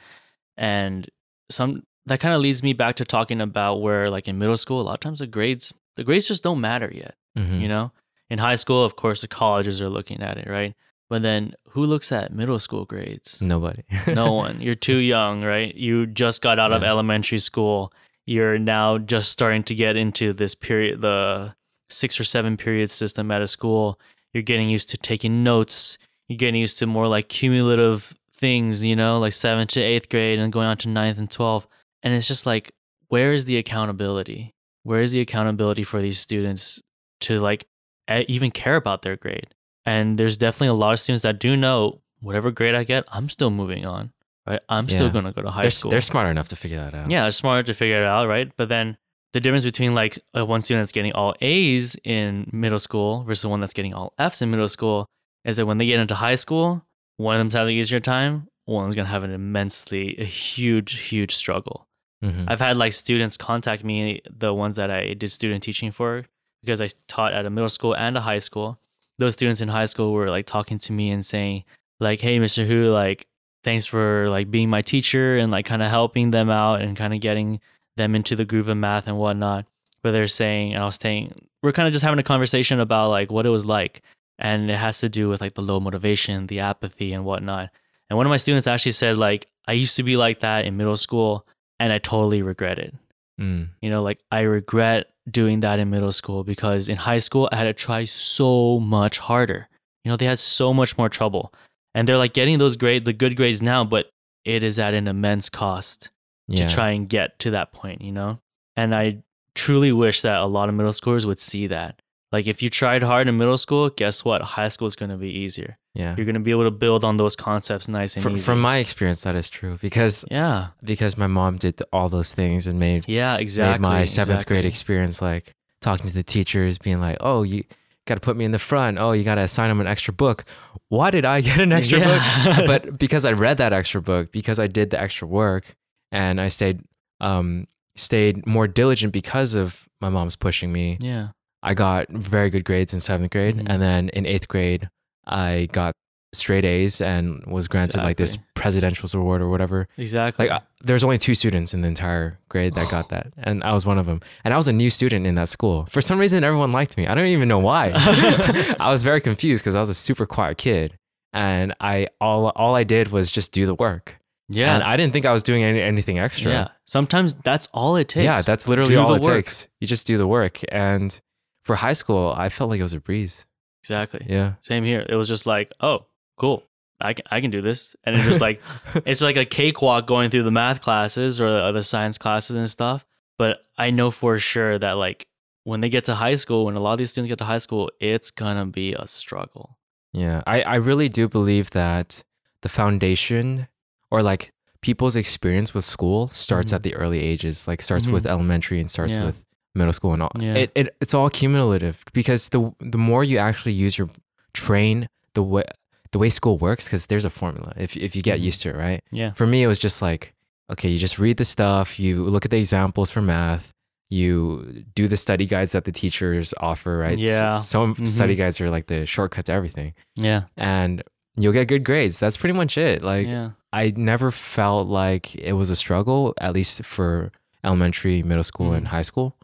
[0.57, 1.09] And
[1.51, 4.81] some that kind of leads me back to talking about where like in middle school,
[4.81, 7.61] a lot of times the grades the grades just don't matter yet, Mhm.
[7.61, 7.93] you know?
[8.31, 10.75] In high school, of course, the colleges are looking at it, right?
[11.09, 13.41] But then who looks at middle school grades?
[13.41, 13.85] Nobody.
[14.09, 14.61] no one.
[14.61, 15.75] You're too young, right?
[15.75, 17.93] You just got out of elementary school.
[18.25, 21.55] You're now just starting to get into this period, the
[21.89, 24.01] six or seven period system at a school.
[24.33, 25.97] You're getting used to taking notes.
[26.29, 30.41] You're getting used to more like cumulative things, you know, like seventh to eighth grade
[30.41, 31.67] and going on to ninth and 12th.
[32.03, 32.73] And it's just like,
[33.09, 34.55] where is the accountability?
[34.83, 36.83] Where is the accountability for these students
[37.21, 37.67] to like
[38.09, 39.49] even care about their grade?
[39.87, 43.29] And there's definitely a lot of students that do know whatever grade I get, I'm
[43.29, 44.13] still moving on,
[44.47, 44.61] right?
[44.69, 45.91] I'm still going to go to high they're, school.
[45.93, 47.11] they're smart enough to figure that out.
[47.11, 48.51] Yeah, it's smarter to figure it out, right?
[48.57, 48.97] But then
[49.33, 53.61] the difference between like one student that's getting all A's in middle school versus one
[53.61, 55.07] that's getting all F's in middle school
[55.45, 56.85] is that when they get into high school,
[57.17, 61.35] one of them's having an easier time, one's gonna have an immensely a huge, huge
[61.35, 61.87] struggle.
[62.25, 62.47] Mhm.
[62.49, 66.25] I've had like students contact me, the ones that I did student teaching for,
[66.63, 68.81] because I taught at a middle school and a high school.
[69.19, 71.65] Those students in high school were like talking to me and saying,
[72.01, 72.67] like, hey, Mr.
[72.67, 73.27] Hu, like,
[73.65, 77.15] thanks for like being my teacher and like kind of helping them out and kind
[77.15, 77.61] of getting
[77.97, 79.67] them into the groove of math and whatnot.
[80.03, 83.11] But they're saying, and I was saying, we're kind of just having a conversation about
[83.11, 84.03] like what it was like.
[84.39, 87.71] And it has to do with like the low motivation, the apathy and whatnot.
[88.09, 90.77] And one of my students actually said, like, I used to be like that in
[90.77, 91.47] middle school
[91.81, 92.95] and I totally regret it.
[93.41, 93.69] Mm.
[93.81, 97.57] You know, like I regret doing that in middle school because in high school I
[97.57, 99.69] had to try so much harder.
[100.05, 101.53] You know, they had so much more trouble.
[101.95, 104.11] And they're like getting those grade the good grades now, but
[104.45, 106.11] it is at an immense cost
[106.47, 106.67] Yeah.
[106.69, 108.39] to try and get to that point, you know?
[108.77, 109.23] And I
[109.55, 112.01] truly wish that a lot of middle schoolers would see that.
[112.33, 114.43] Like if you tried hard in middle school, guess what?
[114.43, 115.79] High school is going to be easier.
[115.95, 116.15] yeah.
[116.17, 118.41] You're going to be able to build on those concepts nice and Fr- easy.
[118.41, 120.69] from my experience, that is true because yeah.
[120.83, 123.81] because my mom did all those things and made Yeah, exactly.
[123.81, 127.63] made my seventh grade experience like talking to the teachers, being like, "Oh, you
[128.07, 128.99] got to put me in the front.
[128.99, 130.45] Oh, you got to assign them an extra book.
[130.89, 132.57] Why did I get an extra Yeah.
[132.57, 132.67] book?
[132.67, 135.77] But because I read that extra book, because I did the extra work,
[136.11, 136.81] and I stayed
[137.21, 140.99] um stayed more diligent because of my mom's pushing me.
[141.01, 141.29] Yeah.
[141.67, 143.67] I got very good grades in seventh grade, Mhm.
[143.69, 144.89] and then in eighth grade,
[145.27, 145.93] I got
[146.35, 148.51] straight A's and was granted like this Exactly.
[148.55, 149.89] presidential award or whatever.
[149.97, 150.49] Exactly.
[150.49, 153.73] Like uh, was only two students in the entire grade that got that, and I
[153.73, 154.21] was one of them.
[154.45, 155.87] And I was a new student in that school.
[155.91, 157.07] For some reason, everyone liked me.
[157.07, 157.93] I don't even know why.
[158.81, 160.99] I was very confused because I was a super quiet kid,
[161.33, 164.17] and I all all I did was just do the work,
[164.51, 164.75] yeah.
[164.75, 166.51] and I didn't think I was doing any, anything extra.
[166.53, 166.69] yeah.
[166.87, 168.25] Sometimes that's all it takes.
[168.25, 169.37] Yeah, that's literally Do all it work.
[169.47, 169.69] takes.
[169.81, 171.19] You just do the work, and
[171.67, 173.47] for high school, I felt like it was a breeze.
[173.83, 174.25] exactly.
[174.29, 175.05] Yeah, Same here.
[175.09, 176.07] It was just like, oh,
[176.39, 176.63] cool.
[177.01, 177.95] I can, I can do this.
[178.05, 178.61] And it's just like,
[179.05, 182.69] it's like a cakewalk going through the math classes or the, the science classes and
[182.71, 183.05] stuff.
[183.39, 185.27] But I know for sure that like
[185.65, 187.59] when they get to high school, when a lot of these students get to high
[187.59, 189.77] school, it's gonna be a struggle.
[190.13, 190.43] yeah.
[190.47, 192.25] I I really do believe that
[192.63, 193.67] the foundation
[194.11, 196.77] or like people's experience with school starts Mhm.
[196.77, 197.67] at the early ages.
[197.69, 198.13] Like starts Mhm.
[198.13, 199.27] with elementary and starts Yeah.
[199.27, 199.45] with
[199.77, 200.33] middle school and all.
[200.39, 200.55] Yeah.
[200.55, 204.09] It, it it's all cumulative because the the more you actually use your
[204.55, 205.65] train the way
[206.13, 208.45] the way school works because there's a formula if if you get Mhm.
[208.45, 209.03] used to it, right?
[209.13, 209.33] Yeah.
[209.33, 210.33] For me, it was just like,
[210.73, 213.73] okay, you just read the stuff, you look at the examples for math,
[214.11, 217.19] you do the study guides that the teachers offer, right?
[217.19, 217.59] Yeah.
[217.59, 218.07] Some Mhm.
[218.09, 220.43] study guides are like the shortcut to everything, Yeah.
[220.57, 221.03] and
[221.37, 222.19] you'll get good grades.
[222.19, 223.03] That's pretty much it.
[223.03, 223.51] Like, yeah.
[223.73, 227.31] I never felt like it was a struggle, at least for
[227.65, 228.91] elementary, middle school, and Mhm.
[228.91, 229.37] high school.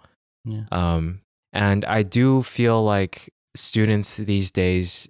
[0.45, 0.65] Yeah.
[0.73, 1.21] Um,
[1.53, 5.09] and I do feel like students these days,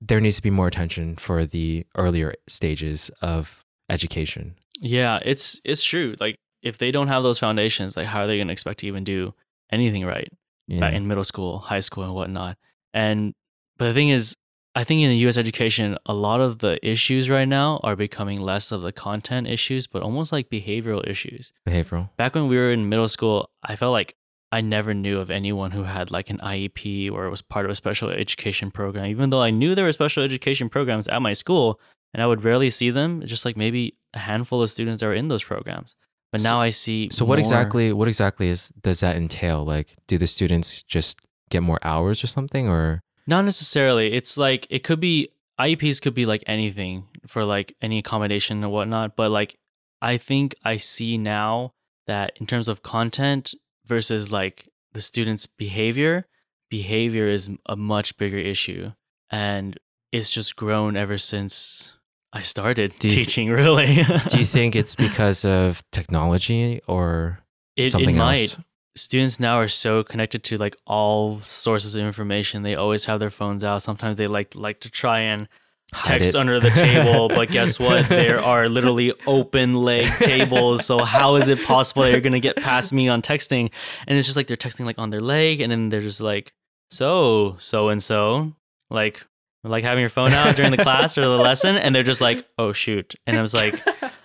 [0.00, 4.56] there needs to be more attention for the earlier stages of education.
[4.80, 6.16] Yeah, it's it's true.
[6.20, 9.04] Like if they don't have those foundations, like how are they gonna expect to even
[9.04, 9.34] do
[9.70, 10.28] anything right?
[10.68, 10.88] Yeah.
[10.88, 12.56] in middle school, high school, and whatnot.
[12.92, 13.34] And
[13.78, 14.36] but the thing is,
[14.74, 15.38] I think in the U.S.
[15.38, 19.86] education, a lot of the issues right now are becoming less of the content issues,
[19.86, 21.52] but almost like behavioral issues.
[21.66, 22.10] Behavioral.
[22.16, 24.16] Back when we were in middle school, I felt like
[24.52, 27.74] I never knew of anyone who had like an IEP or was part of a
[27.74, 31.80] special education program, even though I knew there were special education programs at my school
[32.14, 35.14] and I would rarely see them, just like maybe a handful of students that were
[35.14, 35.96] in those programs.
[36.32, 37.08] But So- now I see.
[37.10, 39.64] So what more- exactly what exactly is does that entail?
[39.64, 44.12] Like do the students just get more hours or something or Not necessarily.
[44.12, 45.28] It's like it could be
[45.58, 49.16] IEPs could be like anything for like any accommodation and whatnot.
[49.16, 49.56] But like
[50.00, 51.72] I think I see now
[52.06, 53.52] that in terms of content
[53.86, 56.26] versus like the students' behavior,
[56.70, 58.92] behavior is a much bigger issue.
[59.30, 59.78] And
[60.12, 61.92] it's just grown ever since
[62.32, 64.02] I started th- teaching, really.
[64.28, 67.40] do you think it's because of technology or
[67.76, 68.38] it, something it might.
[68.38, 68.58] else?
[68.96, 72.62] students now are so connected to like all sources of information.
[72.62, 73.82] They always have their phones out.
[73.82, 75.48] Sometimes they like like to try and
[75.94, 76.36] Hide text it.
[76.36, 78.08] under the table, but guess what?
[78.08, 80.84] There are literally open leg tables.
[80.84, 83.70] So how is it possible that you're gonna get past me on texting?
[84.06, 86.52] And it's just like they're texting like on their leg, and then they're just like,
[86.90, 88.52] so so and so,
[88.90, 89.24] like
[89.64, 92.46] like having your phone out during the class or the lesson, and they're just like,
[92.58, 93.14] oh shoot.
[93.26, 93.80] And I was like,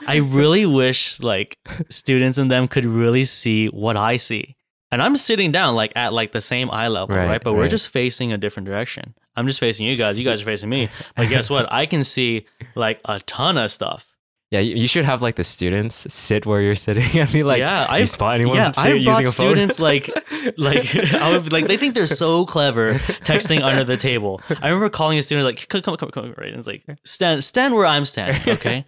[0.05, 1.57] I really wish like
[1.89, 4.55] students and them could really see what I see.
[4.91, 7.43] And I'm sitting down like at like the same eye level, Right, right?
[7.43, 9.15] But we're just facing a different direction.
[9.35, 10.17] I'm just facing you guys.
[10.19, 10.89] You guys are facing me.
[11.15, 11.71] But guess what?
[11.71, 14.07] I can see like a ton of stuff.
[14.51, 17.85] Yeah, you should have like the students sit where you're sitting and be like, Yeah,
[17.89, 20.09] I- spot anyone yeah, I using a phone?" students like
[20.57, 24.41] like I would like they think they're so clever texting under the table.
[24.49, 27.45] I remember calling a student like come come come come right and it's like stand
[27.45, 28.83] stand where I'm standing, okay?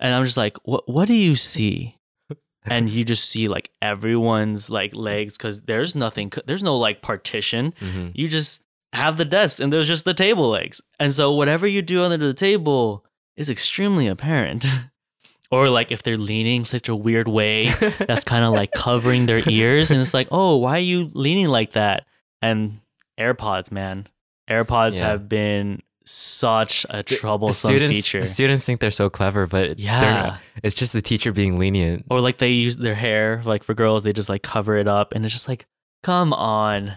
[0.00, 1.94] and I'm just like what what do you see?
[2.64, 7.74] And you just see like everyone's like legs cuz there's nothing there's no like partition.
[7.80, 8.12] Mhm.
[8.14, 10.80] You just have the desk and there's just the table legs.
[10.98, 13.04] And so whatever you do under the table
[13.36, 14.64] is extremely apparent.
[15.50, 17.70] or like if they're leaning such a weird way
[18.06, 21.46] that's kind of like covering their ears and it's like oh why are you leaning
[21.46, 22.04] like that
[22.42, 22.80] and
[23.18, 24.06] airpods man
[24.50, 25.08] airpods Yeah.
[25.08, 29.78] have been such a The troublesome students, feature the students think they're so clever, but
[29.78, 30.40] yeah not.
[30.62, 32.04] It's just the teacher being lenient.
[32.10, 35.12] or like they use their hair like for girls they just like cover it up
[35.14, 35.66] and it's just like
[36.02, 36.92] come on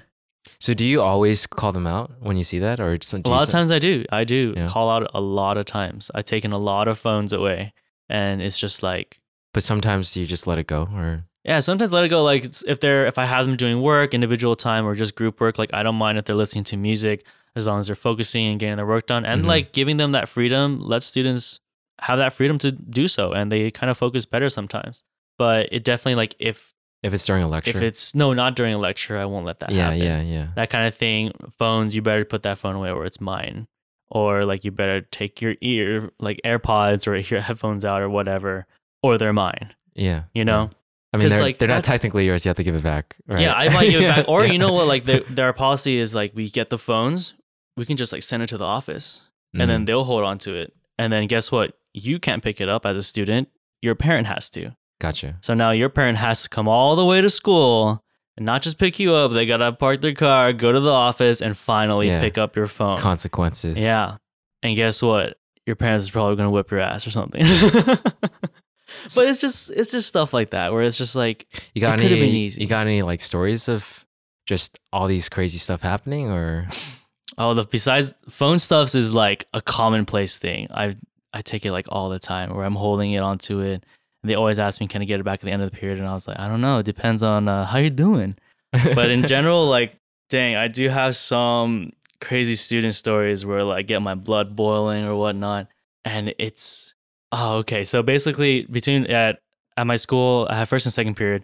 [0.61, 3.49] So do you always call them out when you see that, or a lot of
[3.49, 4.67] times i do i do Yeah.
[4.67, 7.73] call out a lot of times i've taken a lot of phones away
[8.09, 9.19] and it's just like
[9.53, 12.21] But sometimes you just let it go, or Yeah, sometimes let it go.
[12.23, 15.57] Like if they're if I have them doing work, individual time, or just group work,
[15.57, 18.59] like I don't mind if they're listening to music as long as they're focusing and
[18.59, 19.47] getting their work done, and Mhm.
[19.47, 20.79] like giving them that freedom.
[20.79, 21.59] Let students
[22.07, 25.01] have that freedom to do so, and they kind of focus better sometimes.
[25.37, 26.70] But it definitely like if
[27.03, 27.71] if it's during a lecture.
[27.77, 29.99] if it's no, not during a lecture, I won't let that yeah, happen.
[29.99, 30.33] yeah, yeah.
[30.33, 30.47] Yeah.
[30.55, 31.31] That kind of thing.
[31.57, 33.67] Phones, you better put that phone away, or it's mine.
[34.09, 38.65] Or like you better take your ear like AirPods or your headphones out or whatever,
[39.01, 39.73] or they're mine.
[39.95, 40.23] Yeah.
[40.33, 40.63] You know.
[40.71, 40.77] yeah.
[41.13, 42.45] I mean, they're, like, they're not technically yours.
[42.45, 43.17] You have to give it back.
[43.27, 43.41] Right?
[43.41, 44.25] Yeah, I might give it back.
[44.29, 44.53] Or Yeah.
[44.53, 44.87] you know what?
[44.87, 47.33] Like the, their policy is like we get the phones,
[47.75, 49.27] we can just like send it to the office.
[49.53, 49.85] and then Mm.
[49.87, 50.73] they'll hold on to it.
[50.97, 51.77] And then guess what?
[51.93, 53.49] You can't pick it up as a student.
[53.81, 54.75] Your parent has to.
[55.01, 55.35] Gotcha.
[55.41, 58.01] So now your parent has to come all the way to school
[58.37, 59.31] and not just pick you up.
[59.33, 62.21] They gotta park their car, go to the office, and finally Yeah.
[62.21, 62.97] pick up your phone.
[62.97, 63.77] Consequences.
[63.77, 64.17] yeah.
[64.63, 65.37] And guess what?
[65.65, 67.43] Your parents is probably gonna whip your ass or something.
[69.15, 72.09] but it's just it's just stuff like that where it's just like You got any?
[72.09, 72.61] been easy.
[72.61, 74.05] You got any like stories of
[74.45, 76.67] just all these crazy stuff happening, or
[77.37, 80.67] oh the besides phone stuffs is like a commonplace thing.
[80.71, 80.95] I
[81.33, 83.85] I take it like all the time where I'm holding it onto it.
[84.23, 85.77] And they always ask me, can I get it back at the end of the
[85.77, 85.99] period?
[85.99, 86.79] And I was like, I don't know.
[86.79, 88.35] It depends on uh, how you're doing.
[88.71, 89.95] but in general, like,
[90.29, 95.15] dang, I do have some crazy student stories where like get my blood boiling or
[95.15, 95.67] whatnot,
[96.05, 96.93] and it's
[97.31, 97.83] oh okay.
[97.83, 99.39] So basically, between at
[99.75, 101.43] at my school, I have first and second period.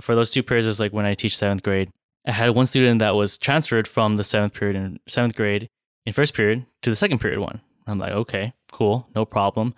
[0.00, 1.90] For those two periods, is like when I teach seventh grade.
[2.24, 5.68] I had one student that was transferred from the seventh period in seventh grade
[6.06, 7.60] in first period to the second period one.
[7.86, 9.74] I'm like, okay, cool, no problem.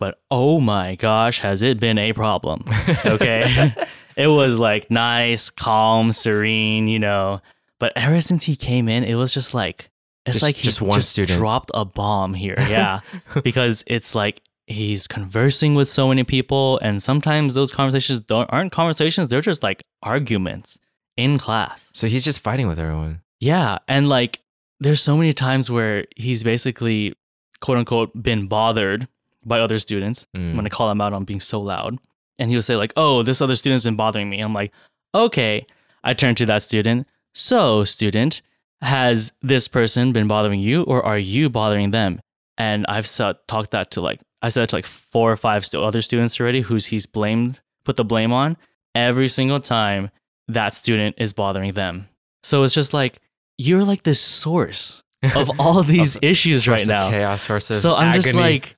[0.00, 2.64] But oh my gosh, has it been a problem?
[3.06, 3.74] Okay.
[4.16, 7.40] it was like nice, calm, serene, you know.
[7.80, 9.90] But ever since he came in, it was just like
[10.26, 11.38] it's Just- like he just one student.
[11.38, 12.56] dropped a bomb here.
[12.68, 13.00] Yeah.
[13.42, 18.72] because it's like he's conversing with so many people and sometimes those conversations don't aren't
[18.72, 20.78] conversations, they're just like arguments
[21.16, 21.90] in class.
[21.94, 23.20] so he's just fighting with everyone.
[23.40, 24.40] Yeah, and like
[24.80, 27.14] there's so many times where he's basically
[27.60, 29.06] quote unquote been bothered
[29.46, 30.56] by other students Mm.
[30.56, 31.98] when I call him out on being so loud.
[32.38, 34.40] And he would say, like, oh, this other student's been bothering me.
[34.40, 34.72] I'm like,
[35.14, 35.66] okay.
[36.02, 37.06] I turn to that student.
[37.34, 38.42] So, student,
[38.82, 42.20] has this person been bothering you or are you bothering them?
[42.58, 45.66] And I've said, talked that to like, I said it to like four or five
[45.74, 48.56] other students already who's he's blamed, put the blame on.
[48.94, 50.10] Every single time
[50.48, 52.08] that student is bothering them.
[52.42, 53.20] So it's just like,
[53.56, 55.02] you're like the source
[55.34, 57.10] of all these issues right now.
[57.10, 58.76] chaos, source So I'm just like,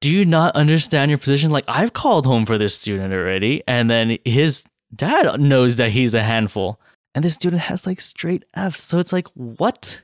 [0.00, 1.50] do you not understand your position?
[1.50, 6.14] Like, I've called home for this student already, and then his dad knows that he's
[6.14, 6.80] a handful,
[7.14, 8.76] and this student has like straight F.
[8.76, 10.02] So it's like, what?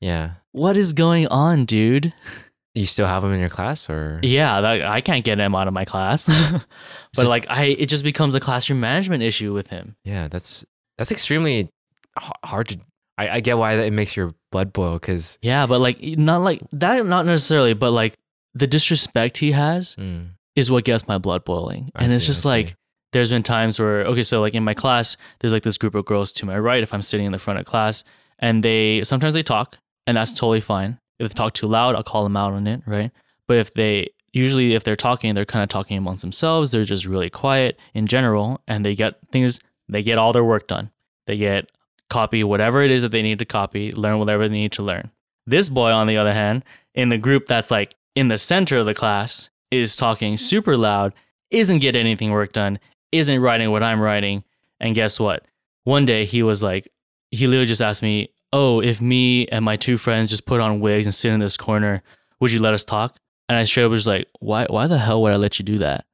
[0.00, 0.32] yeah.
[0.52, 2.12] What is going on, dude?
[2.74, 5.68] You still have him in your class, or Yeah, that, I can't get him out
[5.68, 6.26] of my class.
[6.52, 6.62] but
[7.14, 9.96] So- like, I it just becomes a classroom management issue with him.
[10.04, 10.64] yeah, that's
[10.98, 11.68] that's extremely
[12.44, 12.78] hard to.
[13.18, 16.38] I, I get why that it makes your blood boil because Yeah, but like, not
[16.42, 18.14] like that, not necessarily, but like
[18.54, 21.90] the disrespect he has mm, is what gets my blood boiling.
[21.94, 22.48] I And it's see, I just see.
[22.48, 22.76] like
[23.12, 26.04] there's been times where okay, so like in my class, there's like this group of
[26.04, 28.04] girls to my right if I'm sitting in the front of class,
[28.38, 30.98] and they sometimes they talk, and that's totally fine.
[31.18, 33.10] If they talk too loud, I'll call them out on it, right?
[33.46, 36.70] But if they usually if they're talking, they're kind of talking amongst themselves.
[36.70, 39.60] They're just really quiet in general, and they get things.
[39.88, 40.90] They get all their work done.
[41.26, 41.70] They get
[42.10, 45.10] copy whatever it is that they need to copy, learn whatever they need to learn.
[45.46, 46.64] This boy, on the other hand,
[46.94, 51.12] in the group that's like in the center of the class, is talking super loud,
[51.50, 52.78] isn't getting anything work done,
[53.12, 54.44] isn't writing what I'm writing.
[54.80, 55.46] And guess what?
[55.84, 56.90] One day he was like,
[57.30, 60.78] he literally just asked me, Oh, if me and my two friends just put on
[60.78, 62.02] wigs and sit in this corner,
[62.38, 63.16] would you let us talk?
[63.48, 65.78] And I straight up was like, Why why the hell would I let you do
[65.78, 66.04] that?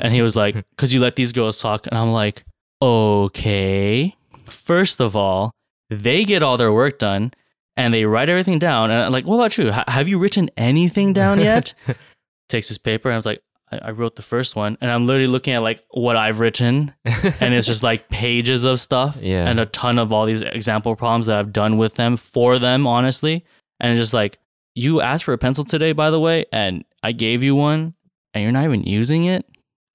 [0.00, 1.86] And he was like, Because you let these girls talk.
[1.86, 2.44] And I'm like,
[2.82, 4.14] Okay.
[4.44, 5.52] First of all,
[5.88, 7.32] they get all their work done
[7.76, 8.90] and they write everything down.
[8.90, 9.68] And I'm like, what about you?
[9.72, 11.74] H- have you written anything down yet?
[12.48, 14.78] Takes his paper and I was like, I-, I wrote the first one.
[14.80, 16.94] And I'm literally looking at like what I've written.
[17.40, 19.46] And it's just like pages of stuff Yeah.
[19.48, 22.86] and a ton of all these example problems that I've done with them for them,
[22.86, 23.44] honestly.
[23.80, 24.38] And it's just like,
[24.74, 27.94] you asked for a pencil today, by the way, and I gave you one
[28.34, 29.44] and you're not even using it?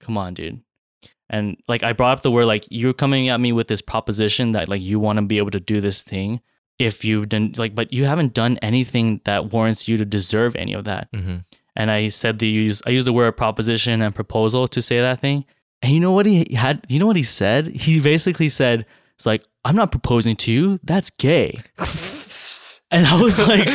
[0.00, 0.60] Come on, dude.
[1.30, 4.52] And like I brought up the word like you're coming at me with this proposition
[4.52, 6.40] that like you want to be able to do this thing
[6.84, 10.72] if you've done like but you haven't done anything that warrants you to deserve any
[10.74, 11.08] of that.
[11.14, 11.36] hmm
[11.76, 15.20] And I said the use I used the word proposition and proposal to say that
[15.20, 15.44] thing.
[15.82, 17.66] And you know what he had you know what he said?
[17.68, 20.78] He basically said it's like I'm not proposing to you.
[20.82, 21.58] That's gay.
[22.94, 23.66] And I was like,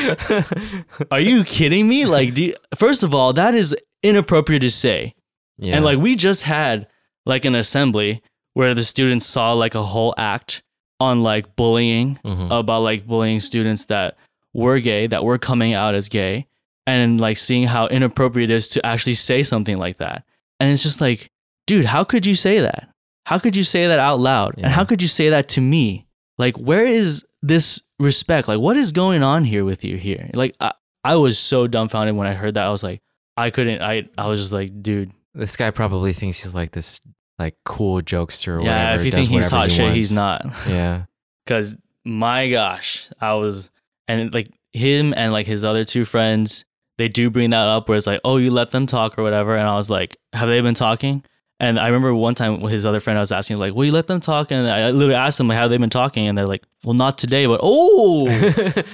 [1.12, 2.06] are you kidding me?
[2.06, 5.16] Like do you, first of all, that is inappropriate to say.
[5.58, 5.76] yeah.
[5.76, 6.88] And like we just had
[7.26, 8.22] like an assembly
[8.54, 10.62] where the students saw like a whole act
[11.00, 12.48] on like bullying Mhm.
[12.52, 14.18] about like bullying students that
[14.54, 16.48] were gay, that were coming out as gay,
[16.86, 20.24] and like seeing how inappropriate it is to actually say something like that.
[20.60, 21.30] And it's just like,
[21.68, 22.90] dude, how could you say that?
[23.26, 24.56] How could you say that out loud?
[24.58, 24.66] Yeah.
[24.66, 26.08] And how could you say that to me?
[26.38, 28.48] Like, where is this respect?
[28.48, 30.30] Like, what is going on here with you here?
[30.34, 30.72] Like, I,
[31.04, 32.66] I was so dumbfounded when I heard that.
[32.66, 33.02] I was like,
[33.36, 37.02] I couldn't, I, I was just like, dude, this guy probably thinks he's like this
[37.40, 39.00] like cool jokester or yeah, whatever.
[39.00, 40.46] if you does think he's whatever hot he shit, he's not.
[40.68, 41.06] Yeah.
[41.46, 43.70] Cause my gosh, I was
[44.08, 46.66] and like him and like his other two friends,
[46.98, 49.56] they do bring that up where it's like, oh, you let them talk or whatever.
[49.56, 51.24] And I was like, have they been talking?
[51.60, 53.92] And I remember one time with his other friend, I was asking like, "Will you
[53.92, 56.46] let them talk?" And I literally asked them like, "How they been talking?" And they're
[56.46, 58.28] like, "Well, not today." But oh,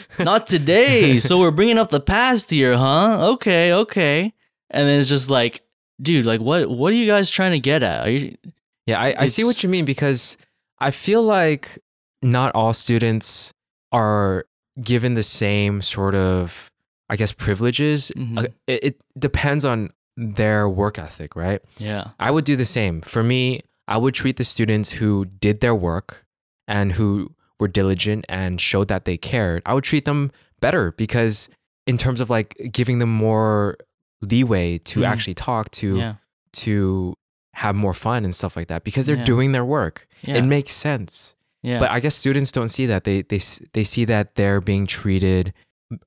[0.19, 1.19] not today.
[1.19, 3.31] so we're bringing up the past here, huh?
[3.33, 4.33] Okay, okay.
[4.69, 5.61] And then it's just like,
[6.01, 8.05] dude, like, what what are you guys trying to get at?
[8.05, 8.35] Are you?
[8.85, 10.35] Yeah, I, I see what you mean because
[10.79, 11.79] I feel like
[12.21, 13.53] not all students
[13.91, 14.45] are
[14.81, 16.69] given the same sort of,
[17.09, 18.11] I guess, privileges.
[18.37, 21.61] Uh, It, it depends on their work ethic, right?
[21.77, 23.01] Yeah, I would do the same.
[23.01, 26.25] For me, I would treat the students who did their work
[26.67, 29.61] and who were diligent and showed that they cared.
[29.65, 31.47] I would treat them better because,
[31.87, 33.77] in terms of like giving them more
[34.32, 35.07] leeway to Mhm.
[35.07, 36.15] actually talk, to yeah,
[36.53, 37.13] to
[37.53, 39.24] have more fun and stuff like that because they're Yeah.
[39.26, 40.07] doing their work.
[40.24, 40.36] yeah.
[40.38, 41.36] It makes sense.
[41.61, 41.80] yeah.
[41.80, 43.03] But I guess students don't see that.
[43.03, 43.39] They they
[43.74, 45.53] they see that they're being treated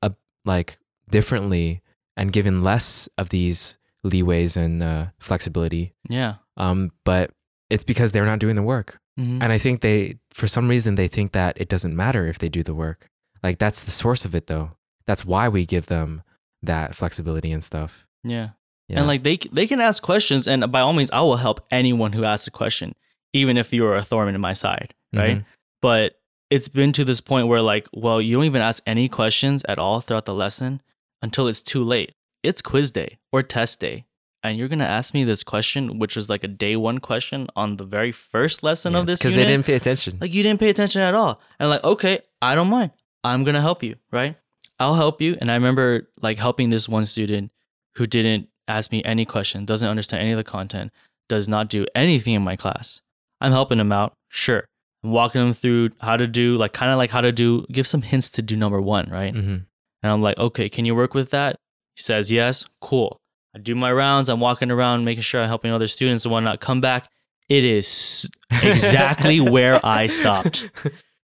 [0.03, 0.11] uh,
[0.45, 0.79] like
[1.11, 1.83] differently
[2.17, 5.93] and given less of these leeways and uh, flexibility.
[6.09, 6.35] yeah.
[6.57, 7.31] Um, but
[7.71, 8.99] it's because they're not doing the work.
[9.19, 9.43] Mhm.
[9.43, 12.49] And I think they, for some reason, they think that it doesn't matter if they
[12.49, 13.09] do the work.
[13.43, 14.71] Like that's the source of it, though.
[15.07, 16.23] That's why we give them
[16.63, 18.06] that flexibility and stuff.
[18.25, 18.51] Yeah.
[18.89, 18.99] Yeah.
[18.99, 22.13] And like they they can ask questions, and by all means, I will help anyone
[22.13, 22.95] who asks a question,
[23.33, 25.39] even if you're a thorn in my side, right?
[25.39, 25.45] Mhm.
[25.83, 29.65] But it's been to this point where like, well, you don't even ask any questions
[29.69, 30.81] at all throughout the lesson
[31.21, 32.13] until it's too late.
[32.45, 34.05] It's quiz day or test day,
[34.45, 37.79] and you're gonna ask me this question, which was like a day one question on
[37.79, 40.19] the very first lesson Yeah, of this because they didn't pay attention.
[40.21, 42.93] like you didn't pay attention at all and like okay i don't mind
[43.25, 44.37] i'm gonna help you right
[44.79, 47.51] i'll help you and i remember like helping this one student
[47.97, 50.93] who didn't ask me any question doesn't understand any of the content
[51.29, 53.01] does not do anything in my class
[53.41, 54.65] i'm helping him out sure
[55.05, 57.87] i'm walking him through how to do like kind of like how to do give
[57.87, 59.57] some hints to do number one right hmm
[60.03, 61.57] and i'm like okay can you work with that
[61.95, 63.19] he says yes cool
[63.55, 66.61] i do my rounds i'm walking around making sure i'm helping other students and whatnot
[66.61, 67.09] come back
[67.49, 68.29] it is
[68.63, 70.71] exactly where i stopped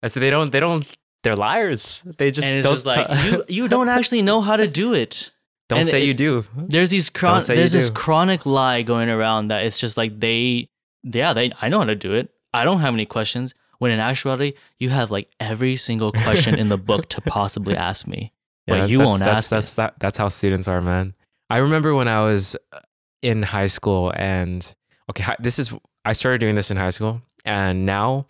[0.03, 0.51] I said they don't.
[0.51, 0.87] They don't.
[1.23, 2.03] They're liars.
[2.17, 4.93] They just and it's just like t- you you don't actually know how to do
[4.93, 5.31] it.
[5.69, 6.43] Don't and say it- you do.
[6.55, 7.95] There's these chron- there's this do.
[7.95, 10.69] chronic lie going around that it's just like they
[11.03, 12.29] yeah they I know how to do it.
[12.53, 13.53] I don't have any questions.
[13.79, 18.07] When in actuality, you have like every single question in the book to possibly ask
[18.07, 18.33] me,
[18.65, 19.49] but you won't that's, ask.
[19.49, 21.13] That's that, that's how students are, man.
[21.49, 22.79] I remember when I was uh,
[23.21, 24.73] in high school, and
[25.11, 25.71] okay, this is
[26.05, 28.25] I started doing this in high school, and now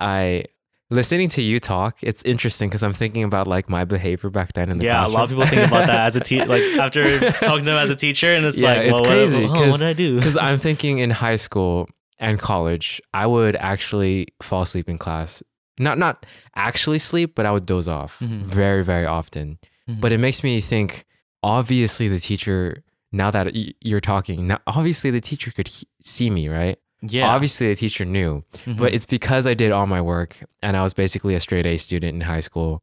[0.00, 0.46] I
[0.90, 1.96] listening to you talk.
[2.02, 5.08] It's interesting because I'm thinking about like my behavior back then in the yeah, a
[5.08, 7.90] lot of people think about that as a teacher, like after talking to them as
[7.90, 9.92] a teacher, and it's Yeah, like, it's well, what- crazy, oh, 'cause- what did I
[9.92, 10.16] do?
[10.16, 15.42] because I'm thinking in high school and college, I would actually fall asleep in class.
[15.78, 16.26] Not not
[16.56, 18.40] actually sleep, but I would doze off Mhm.
[18.42, 19.58] very very often.
[19.88, 20.00] Mhm.
[20.00, 21.04] But it makes me think.
[21.44, 22.82] Obviously, the teacher.
[23.12, 26.76] Now that you're talking, now obviously the teacher could he- see me, right?
[27.02, 28.76] Yeah, Obviously, the teacher knew, Mhm.
[28.76, 31.76] but it's because I did all my work and I was basically a straight A
[31.76, 32.82] student in high school,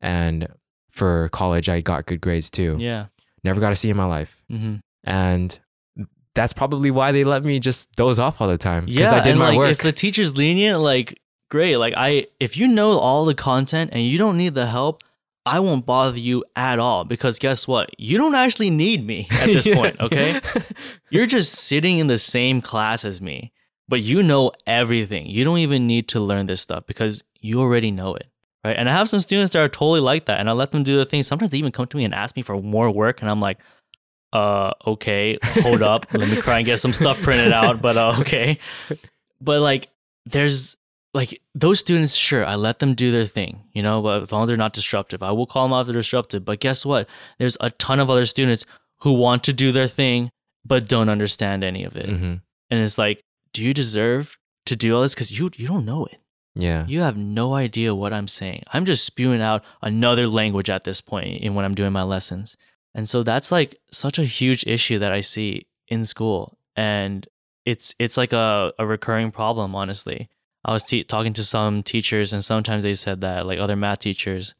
[0.00, 0.48] and
[0.90, 2.76] for college I got good grades too.
[2.78, 3.06] yeah,
[3.42, 4.76] Never got a C in my life hmm
[5.06, 5.58] and
[6.34, 9.20] that's probably why they let me just doze off all the time because Yeah, I
[9.20, 9.70] did and my like work.
[9.70, 11.76] if the teacher's lenient, like great.
[11.76, 15.04] Like I, if you know all the content and you don't need the help,
[15.46, 17.90] I won't bother you at all because guess what?
[17.98, 19.74] You don't actually need me at this Yeah.
[19.74, 20.00] point.
[20.00, 20.40] Okay,
[21.10, 23.52] you're just sitting in the same class as me,
[23.88, 25.26] but you know everything.
[25.26, 28.26] You don't even need to learn this stuff because you already know it.
[28.64, 28.76] Right.
[28.78, 30.40] And I have some students that are totally like that.
[30.40, 31.22] And I let them do the thing.
[31.22, 33.20] Sometimes they even come to me and ask me for more work.
[33.20, 33.58] And I'm like,
[34.32, 36.06] uh, okay, hold up.
[36.14, 37.82] Let me try and get some stuff printed out.
[37.82, 38.56] But uh, okay.
[39.42, 39.88] But like,
[40.24, 40.78] there's
[41.14, 44.42] like those students, sure, I let them do their thing, you know, but as long
[44.42, 46.44] as they're not disruptive, I will call them out if they're disruptive.
[46.44, 47.08] But guess what?
[47.38, 48.66] There's a ton of other students
[49.00, 50.30] who want to do their thing,
[50.64, 52.08] but don't understand any of it.
[52.08, 52.40] Mhm.
[52.70, 53.20] And it's like,
[53.52, 55.14] do you deserve to do all this?
[55.14, 56.18] Because you you don't know it.
[56.56, 56.86] Yeah.
[56.86, 58.62] You have no idea what I'm saying.
[58.72, 62.56] I'm just spewing out another language at this point in when I'm doing my lessons.
[62.94, 66.58] And so that's like such a huge issue that I see in school.
[66.76, 67.26] And
[67.64, 70.28] it's it's like a, a recurring problem, honestly.
[70.64, 73.98] I was te- talking to some teachers, and sometimes they said that, like other math
[74.00, 74.54] teachers,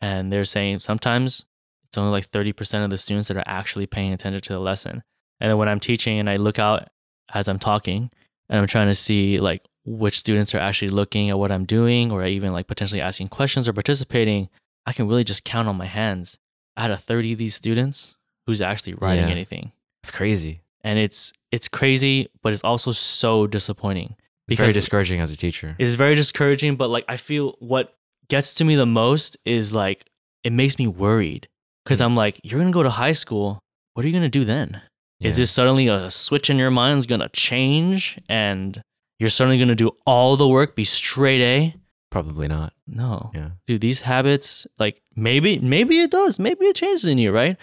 [0.00, 1.44] and they're saying sometimes
[1.84, 5.02] it's only like 30% of the students that are actually paying attention to the lesson.
[5.40, 6.88] And then when I'm teaching and I look out
[7.32, 8.10] as I'm talking,
[8.48, 12.10] and I'm trying to see like which students are actually looking at what I'm doing
[12.10, 14.48] or even like potentially asking questions or participating,
[14.84, 16.38] I can really just count on my hands
[16.76, 18.16] out of 30 of these students
[18.46, 19.30] who's actually writing Yeah.
[19.30, 19.72] anything.
[20.02, 20.60] It's crazy.
[20.82, 24.16] And it's it's crazy, but it's also so disappointing.
[24.48, 25.74] It's very discouraging as a teacher.
[25.78, 27.94] it's very discouraging, but like I feel what
[28.28, 30.06] gets to me the most is like
[30.44, 31.48] it makes me worried
[31.84, 32.04] because Mm.
[32.04, 33.58] I'm like, you're gonna go to high school.
[33.94, 34.82] What are you gonna do then?
[35.20, 38.82] Is this suddenly a switch in your mind's gonna change and
[39.18, 41.74] you're suddenly gonna do all the work, be straight A?
[42.10, 42.72] probably not?
[42.86, 43.30] No.
[43.34, 43.50] Yeah.
[43.66, 46.38] Dude, these habits, like maybe, maybe it does.
[46.38, 47.56] Maybe it changes in you, right?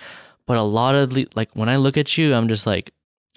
[0.45, 2.91] But a lot of the, like when I look at you, I'm just like,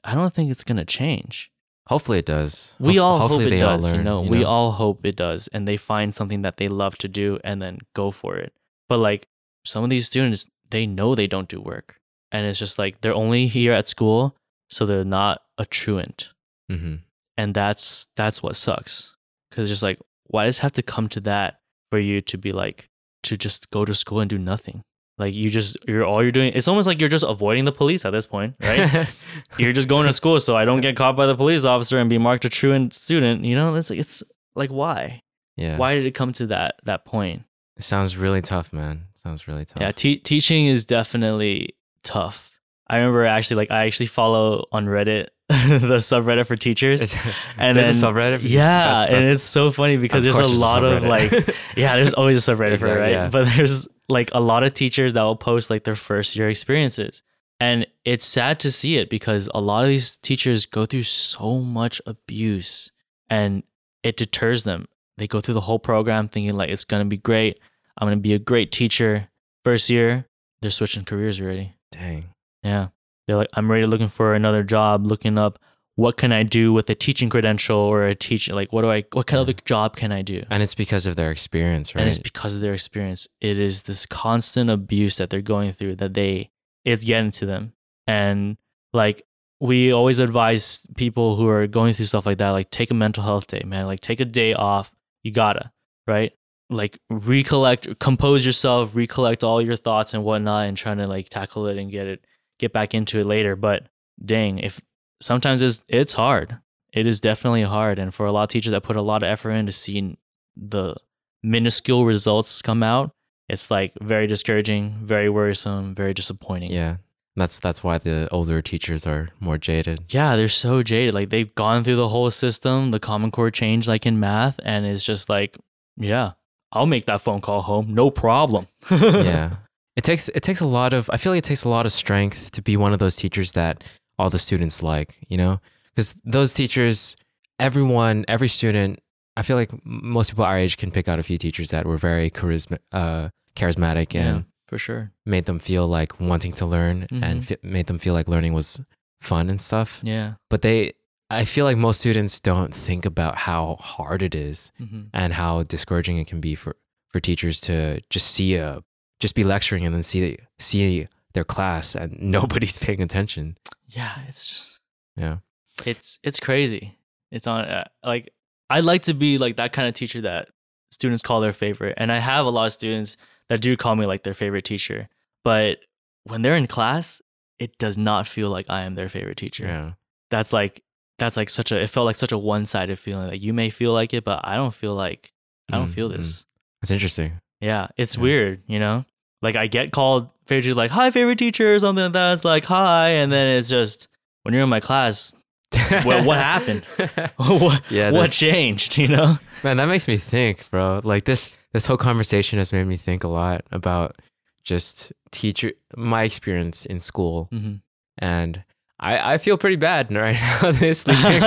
[0.04, 1.50] I don't think it's gonna change.
[1.88, 2.74] Hopefully it does.
[2.80, 4.20] We Hof- all hopefully hope it they does, all learn, you know.
[4.22, 7.62] we all hope it does, and they find something that they love to do and
[7.62, 8.52] then go for it.
[8.88, 9.28] But like
[9.64, 11.96] some of these students, they know they don't do work,
[12.32, 14.34] and it's just like they're only here at school,
[14.68, 16.32] so they're not a truant,
[16.68, 16.96] hmm
[17.38, 19.14] and that's that's what sucks.
[19.50, 21.60] Because it's just like, why does it have to come to that
[21.90, 22.88] for you to be like
[23.24, 24.82] to just go to school and do nothing?
[25.18, 26.52] Like you just you're all you're doing.
[26.54, 29.08] It's almost like you're just avoiding the police at this point, right?
[29.58, 32.10] you're just going to school so I don't get caught by the police officer and
[32.10, 33.44] be marked a truant student.
[33.44, 34.22] You know, it's like it's
[34.54, 35.22] like why?
[35.56, 35.78] yeah.
[35.78, 37.44] Why did it come to that that point?
[37.78, 39.04] It sounds really tough, man.
[39.14, 39.80] Sounds really tough.
[39.80, 42.52] Yeah, te- teaching is definitely tough.
[42.88, 47.14] I remember actually like I actually follow on Reddit the subreddit for teachers.
[47.58, 48.40] And there's then- a subreddit.
[48.40, 51.30] for- yeah, that's- and it's so funny because there's a lot of like
[51.76, 53.12] yeah, there's always a subreddit for it, right?
[53.12, 53.28] yeah.
[53.28, 57.22] But there's like a lot of teachers that will post like their first year experiences.
[57.58, 61.58] And it's sad to see it because a lot of these teachers go through so
[61.60, 62.90] much abuse
[63.30, 63.62] and
[64.02, 64.86] it deters them.
[65.16, 67.58] They go through the whole program thinking like it's going to be great.
[67.96, 69.28] I'm going to be a great teacher.
[69.64, 70.26] First year,
[70.60, 71.72] they're switching careers already.
[71.92, 72.26] Dang.
[72.62, 72.88] Yeah.
[73.26, 75.58] They're like, I'm ready looking for another job, looking up
[75.96, 79.04] what can I do with a teaching credential or a teaching like what do I
[79.12, 79.54] what kind of Yeah.
[79.54, 80.44] other job can I do?
[80.50, 82.02] And it's because of their experience, right?
[82.02, 83.26] And it's because of their experience.
[83.40, 86.50] It is this constant abuse that they're going through that they
[86.84, 87.72] it's getting to them.
[88.06, 88.58] And
[88.92, 89.22] like
[89.58, 93.22] we always advise people who are going through stuff like that, like take a mental
[93.22, 93.86] health day, man.
[93.86, 94.92] Like take a day off.
[95.22, 95.72] You gotta,
[96.06, 96.32] right?
[96.68, 101.66] Like recollect, compose yourself, recollect all your thoughts and whatnot, and trying to like tackle
[101.68, 102.24] it and get it,
[102.58, 103.56] get back into it later.
[103.56, 103.88] But
[104.24, 104.80] dang, if
[105.20, 106.58] sometimes it's it's hard.
[106.92, 109.28] It is definitely hard, and for a lot of teachers that put a lot of
[109.28, 110.16] effort into seeing
[110.56, 110.94] the
[111.42, 113.10] minuscule results come out,
[113.48, 116.70] it's like very discouraging, very worrisome, very disappointing.
[116.72, 116.96] yeah.
[117.38, 120.04] That's that's why the older teachers are more jaded.
[120.08, 121.12] Yeah, they're so jaded.
[121.12, 124.86] Like they've gone through the whole system, the common core change like in math, and
[124.86, 125.58] it's just like,
[125.98, 126.32] yeah,
[126.72, 128.68] I'll make that phone call home, no problem.
[128.90, 129.56] yeah.
[129.96, 131.92] It takes it takes a lot of I feel like it takes a lot of
[131.92, 133.82] strength to be one of those teachers that
[134.18, 135.60] all the students like, you know?
[135.96, 137.16] Cuz those teachers
[137.58, 139.00] everyone every student
[139.36, 141.96] I feel like most people our age can pick out a few teachers that were
[141.96, 145.12] very charisma uh charismatic yeah, and for sure.
[145.24, 147.22] made them feel like wanting to learn Mhm.
[147.22, 148.80] and fi- made them feel like learning was
[149.22, 150.00] fun and stuff.
[150.02, 150.34] Yeah.
[150.50, 150.92] But they
[151.30, 155.62] I feel like most students don't think about how hard it is hmm and how
[155.64, 156.76] discouraging it can be for
[157.10, 158.82] for teachers to just see a
[159.20, 163.56] just be lecturing and then see see their class and nobody's paying attention.
[163.88, 164.80] Yeah, it's just
[165.16, 165.38] Yeah.
[165.84, 166.96] it's it's crazy.
[167.30, 168.32] It's on uh, like
[168.70, 170.48] I like to be like that kind of teacher that
[170.90, 173.16] students call their favorite, and I have a lot of students
[173.48, 175.08] that do call me like their favorite teacher.
[175.44, 175.78] But
[176.24, 177.22] when they're in class,
[177.58, 179.64] it does not feel like I am their favorite teacher.
[179.66, 179.92] Yeah.
[180.30, 180.82] That's like
[181.18, 183.28] that's like such a it felt like such a one sided feeling.
[183.28, 185.32] Like you may feel like it, but I don't feel like
[185.72, 186.16] I don't Mm, feel mm.
[186.16, 186.46] this.
[186.82, 187.40] That's interesting.
[187.60, 188.22] Yeah, it's Yeah.
[188.22, 189.04] weird, you know.
[189.42, 192.32] Like I get called favorite teacher, like hi favorite teacher or something like that.
[192.32, 194.08] It's like hi, and then it's just
[194.42, 195.32] when you're in my class,
[196.04, 196.84] Well, what happened?
[197.36, 198.96] what Yeah, what changed?
[198.98, 199.38] You know?
[199.62, 201.00] Man, that makes me think, bro.
[201.04, 204.16] Like this this whole conversation has made me think a lot about
[204.64, 207.74] just teacher my experience in school hmm
[208.18, 208.64] and
[208.98, 211.40] I, I feel pretty bad right now sleeping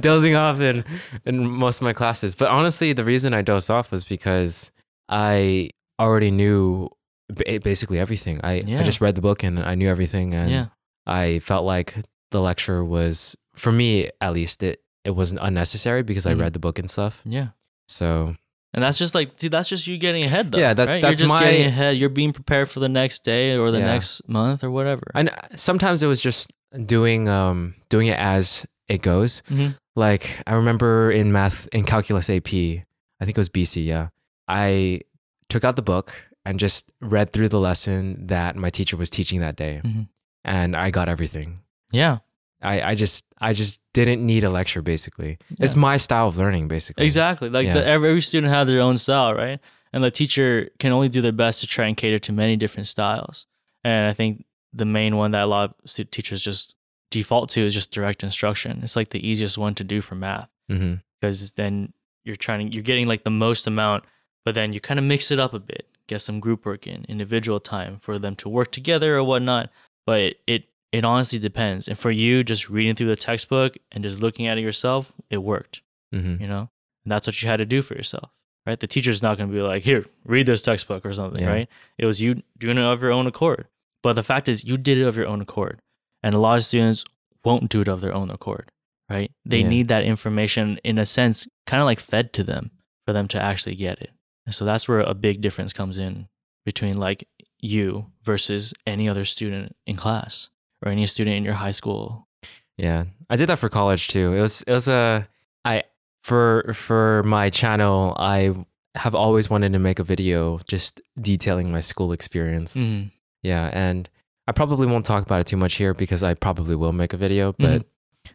[0.00, 0.84] dozing off in
[1.26, 4.70] in most of my classes but honestly the reason i dozed off was because
[5.10, 5.68] i
[6.00, 6.88] already knew
[7.62, 8.80] basically everything i, Yeah.
[8.80, 10.66] I just read the book and i knew everything and Yeah.
[11.06, 11.94] i felt like
[12.30, 16.30] the lecture was for me at least it it wasn't unnecessary because Mhm.
[16.30, 17.48] i read the book and stuff Yeah.
[17.88, 18.34] so
[18.72, 20.58] And that's just like, dude, that's just you getting ahead, though.
[20.58, 21.02] Yeah, that's- right?
[21.02, 21.96] that's You're just my- getting ahead.
[21.98, 23.86] You're being prepared for the next day or the Yeah.
[23.86, 25.02] next month or whatever.
[25.12, 26.52] and sometimes it was just
[26.86, 29.74] doing um doing it as it goes Mhm.
[29.96, 34.06] like i remember in math in calculus ap i think it was bc yeah
[34.50, 35.00] i
[35.48, 36.08] took out the book
[36.44, 40.08] and just read through the lesson that my teacher was teaching that day Mhm.
[40.44, 41.60] and i got everything
[41.92, 42.18] Yeah.
[42.62, 45.38] I, I just I just didn't need a lecture basically.
[45.58, 47.06] It's my style of learning basically.
[47.06, 47.48] Exactly.
[47.48, 47.74] Like Yeah.
[47.78, 49.58] the, every, every student has their own style, right?
[49.94, 52.86] And the teacher can only do their best to try and cater to many different
[52.86, 53.46] styles.
[53.82, 54.44] And I think
[54.74, 56.74] the main one that a lot of teachers just
[57.10, 58.80] default to is just direct instruction.
[58.84, 60.52] It's like the easiest one to do for math
[61.20, 61.94] because then
[62.24, 64.04] you're trying to, you're getting like the most amount,
[64.44, 65.86] but then you kind of mix it up a bit.
[66.06, 69.70] get some group work in, individual time for them to work together or whatnot.
[70.06, 71.86] But it, it it honestly depends.
[71.86, 75.38] And for you, just reading through the textbook and just looking at it yourself, it
[75.38, 75.82] worked.
[76.12, 76.68] hmm You know,
[77.04, 78.28] and that's what you had to do for yourself,
[78.66, 78.80] right?
[78.80, 81.50] The teacher's not going to be like, "Here, read this textbook" or something, Yeah.
[81.54, 81.68] right?
[81.96, 83.68] It was you doing it of your own accord.
[84.02, 85.78] But the fact is, you did it of your own accord,
[86.24, 87.04] and a lot of students
[87.44, 88.72] won't do it of their own accord,
[89.08, 89.30] right?
[89.44, 89.68] They Yeah.
[89.68, 92.70] need that information in a sense, kind of like fed to them
[93.06, 94.10] for them to actually get it.
[94.50, 96.26] And so that's where a big difference comes in
[96.64, 97.28] between like
[97.60, 100.50] you versus any other student in class
[100.84, 102.26] or any student in your high school.
[102.76, 104.32] Yeah, I did that for college too.
[104.34, 105.28] It was it was a
[105.64, 105.84] I
[106.24, 108.16] for for my channel.
[108.18, 108.56] I
[108.96, 112.74] have always wanted to make a video just detailing my school experience.
[112.74, 113.12] Mhm.
[113.44, 114.10] Yeah, and
[114.48, 117.16] I probably won't talk about it too much here because I probably will make a
[117.16, 117.52] video.
[117.52, 117.86] But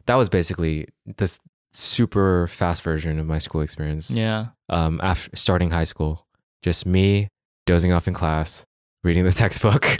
[0.06, 0.88] that was basically
[1.18, 1.40] this
[1.76, 4.10] super fast version of my school experience.
[4.12, 4.48] Yeah.
[4.70, 6.26] Um, after starting high school,
[6.64, 7.28] just me
[7.66, 8.66] dozing off in class,
[9.04, 9.86] reading the textbook,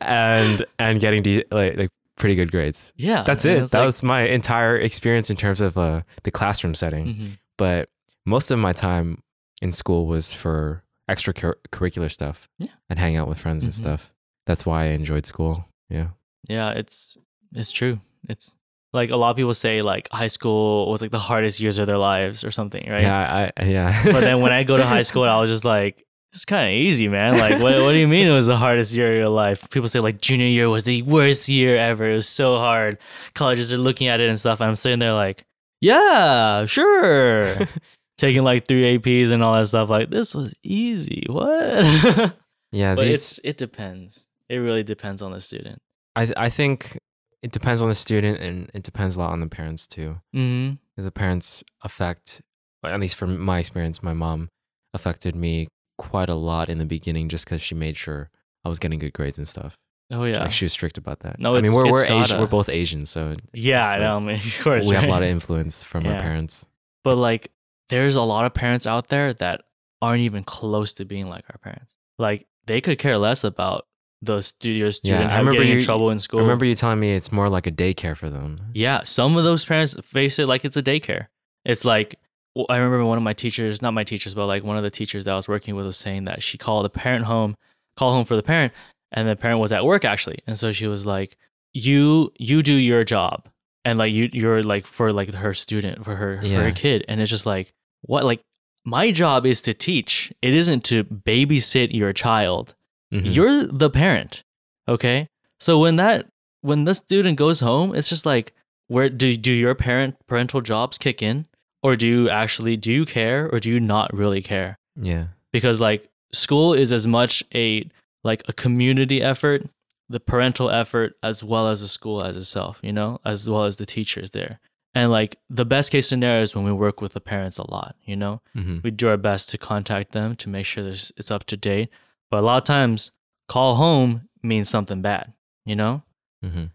[0.00, 2.92] and and getting de- like like pretty good grades.
[2.96, 3.22] Yeah.
[3.22, 3.70] That's it.
[3.70, 7.06] That like- was my entire experience in terms of uh, the classroom setting.
[7.06, 7.38] Mhm.
[7.56, 7.88] But
[8.26, 9.22] most of my time
[9.62, 12.68] in school was for extracurricular stuff Yeah.
[12.90, 13.76] and hang out with friends and Mhm.
[13.76, 14.12] stuff.
[14.46, 15.66] That's why I enjoyed school.
[15.88, 16.08] Yeah.
[16.48, 17.18] Yeah, it's
[17.54, 18.00] it's true.
[18.28, 18.56] It's
[18.92, 21.86] like a lot of people say like high school was like the hardest years of
[21.86, 23.02] their lives or something, right?
[23.02, 23.50] Yeah.
[23.56, 24.02] I, yeah.
[24.04, 26.74] But then when I go to high school, I was just like, it's kind of
[26.74, 27.38] easy, man.
[27.38, 29.68] Like, what, what do you mean it was the hardest year of your life?
[29.70, 32.10] People say like junior year was the worst year ever.
[32.10, 32.98] It was so hard.
[33.34, 34.60] Colleges are looking at it and stuff.
[34.60, 35.44] And I'm sitting there like,
[35.80, 37.56] yeah, sure.
[38.18, 39.88] Taking like three APs and all that stuff.
[39.88, 41.24] Like, this was easy.
[41.28, 42.34] What?
[42.72, 42.94] yeah.
[42.94, 44.28] but These, it's it depends.
[44.50, 45.80] It really depends on the student.
[46.14, 46.98] I, I think
[47.42, 50.20] it depends on the student and it depends a lot on the parents too.
[50.34, 51.02] Mm-hmm.
[51.02, 52.42] The parents affect,
[52.84, 54.48] at least from my experience, my mom
[54.94, 55.68] affected me
[55.98, 58.30] quite a lot in the beginning just because she made sure
[58.64, 59.74] I was getting good grades and stuff.
[60.10, 60.40] Oh yeah.
[60.40, 61.38] Like she was strict about that.
[61.38, 64.16] No, I mean we're we're Asian, we're both Asian, so Yeah, I know.
[64.16, 66.66] I mean, of course, we have a lot of influence from our parents.
[67.04, 67.52] But like,
[67.88, 69.62] there's a lot of parents out there that
[70.00, 71.96] aren't even close to being like our parents.
[72.18, 73.86] Like, they could care less about
[74.20, 76.40] the studio student I remember getting in trouble in school.
[76.40, 78.60] I remember you telling me it's more like a daycare for them.
[78.74, 81.26] Yeah, some of those parents face it like it's a daycare.
[81.64, 82.16] It's like
[82.54, 84.90] well, I remember one of my teachers, not my teachers, but like one of the
[84.90, 87.56] teachers that I was working with was saying that she called the parent home,
[87.96, 88.72] call home for the parent,
[89.12, 91.36] and the parent was at work actually, and so she was like,
[91.72, 93.48] "You you do your job,
[93.84, 97.20] and like you you're like for like her student for her for her kid," and
[97.20, 98.40] it's just like what like
[98.84, 100.32] my job is to teach.
[100.42, 102.74] It isn't to babysit your child
[103.12, 103.34] Mhm.
[103.34, 104.42] you're the parent
[104.86, 105.28] okay
[105.58, 106.26] so when that
[106.60, 108.52] when the student goes home it's just like
[108.88, 111.46] where do do your parent parental jobs kick in
[111.82, 115.26] or do you actually do you care or do you not really care yeah.
[115.52, 117.88] because like school is as much a
[118.24, 119.66] like a community effort
[120.10, 123.76] the parental effort as well as the school as itself you know as well as
[123.76, 124.58] the teachers there
[124.94, 127.94] and like the best case scenario is when we work with the parents a lot
[128.04, 131.30] you know hmm we do our best to contact them to make sure there's, it's
[131.30, 131.88] up to date.
[132.30, 133.10] But a lot of times,
[133.48, 135.32] call home means something bad,
[135.66, 136.02] you know?
[136.42, 136.66] hmm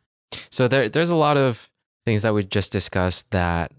[0.51, 1.69] So there, there's a lot of
[2.05, 3.71] things that we just discussed that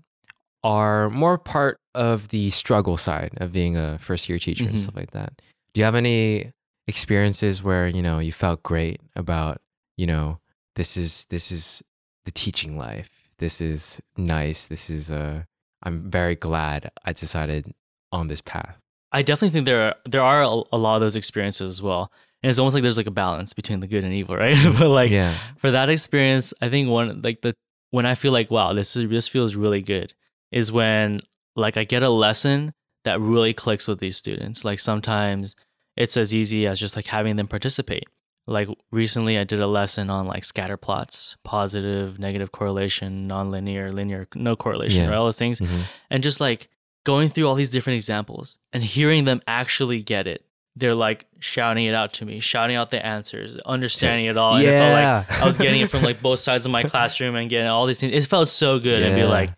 [0.62, 4.78] are more part of the struggle side of being a first year teacher and Mhm.
[4.78, 5.40] stuff like that.
[5.72, 6.52] Do you have any
[6.86, 9.60] experiences where you know you felt great about
[9.96, 10.38] you know
[10.76, 11.82] this is this is
[12.24, 13.08] the teaching life.
[13.38, 14.66] This is nice.
[14.68, 15.42] This is uh
[15.82, 17.74] I'm very glad I decided
[18.12, 18.78] on this path.
[19.14, 22.10] I definitely think there are, there are a, a lot of those experiences as well.
[22.42, 24.56] And it's almost like there's like a balance between the good and evil, right?
[24.78, 25.34] but like yeah.
[25.56, 27.54] for that experience, I think one like the
[27.90, 30.12] when I feel like wow, this is this feels really good
[30.52, 31.20] is when
[31.56, 34.64] like I get a lesson that really clicks with these students.
[34.64, 35.56] Like sometimes
[35.96, 38.04] it's as easy as just like having them participate.
[38.46, 44.26] Like recently I did a lesson on like scatter plots, positive, negative correlation, nonlinear, linear,
[44.34, 45.10] no correlation, Yeah.
[45.10, 45.16] right?
[45.16, 45.60] All those things.
[45.60, 45.82] Mhm.
[46.10, 46.68] And just like
[47.04, 50.44] going through all these different examples and hearing them actually get it.
[50.76, 54.56] They're like shouting it out to me, shouting out the answers, understanding it all.
[54.56, 57.36] And it felt like I was getting it from like both sides of my classroom
[57.36, 58.12] and getting all these things.
[58.12, 59.50] It felt so good and be like,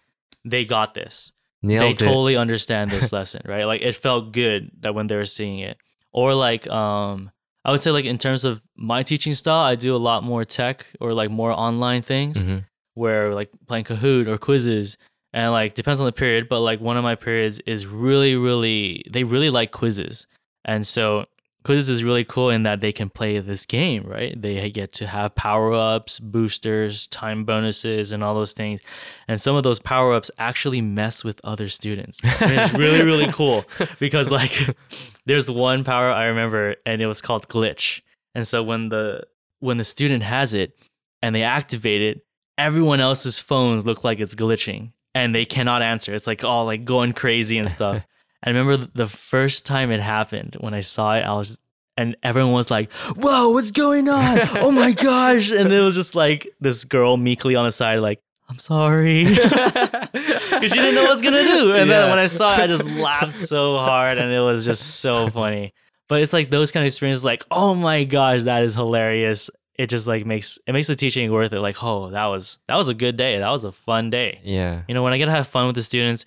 [0.45, 1.33] they got this.
[1.63, 1.99] Nailed they it.
[1.99, 3.65] totally understand this lesson, right?
[3.65, 5.79] Like it felt good that when they were seeing it.
[6.13, 7.31] Or like um
[7.65, 10.45] I would say like in terms of my teaching style, I do a lot more
[10.45, 12.65] tech or like more online things Mhm.
[12.95, 14.97] where like playing Kahoot or Quizizz
[15.33, 19.05] and like depends on the period, but like one of my periods is really, really
[19.11, 20.27] they really like Quizizz.
[20.65, 21.27] And so
[21.67, 24.41] Quizizz is really cool in that they can play this game, right?
[24.41, 28.81] They get to have power ups, boosters, time bonuses, and all those things.
[29.27, 32.21] And some of those power ups actually mess with other students.
[32.23, 33.65] And it's really, really cool
[33.99, 34.77] because, like,
[35.27, 38.01] there's one power I remember, and it was called glitch.
[38.37, 39.25] And so when the
[39.59, 40.79] when the student has it
[41.21, 42.25] and they activate it,
[42.57, 46.13] everyone else's phones look like it's glitching and they cannot answer.
[46.15, 48.05] It's like all like going crazy and stuff.
[48.45, 51.59] I remember the first time it happened when I saw it, I was,
[51.97, 54.39] and everyone was like, "Whoa, what's going on?
[54.61, 58.21] Oh my gosh!" And it was just like this girl meekly on the side, like,
[58.51, 61.73] "I'm sorry," because she didn't know what's gonna do.
[61.75, 62.01] And Yeah.
[62.01, 65.29] then when I saw it, I just laughed so hard, and it was just so
[65.31, 65.73] funny.
[66.09, 69.89] But it's like those kind of experiences, like, "Oh my gosh, that is hilarious." It
[69.89, 71.61] just like makes it makes the teaching worth it.
[71.61, 73.39] Like, oh, that was that was a good day.
[73.39, 74.41] That was a fun day.
[74.43, 74.83] Yeah.
[74.89, 76.25] You know, when I get to have fun with the students,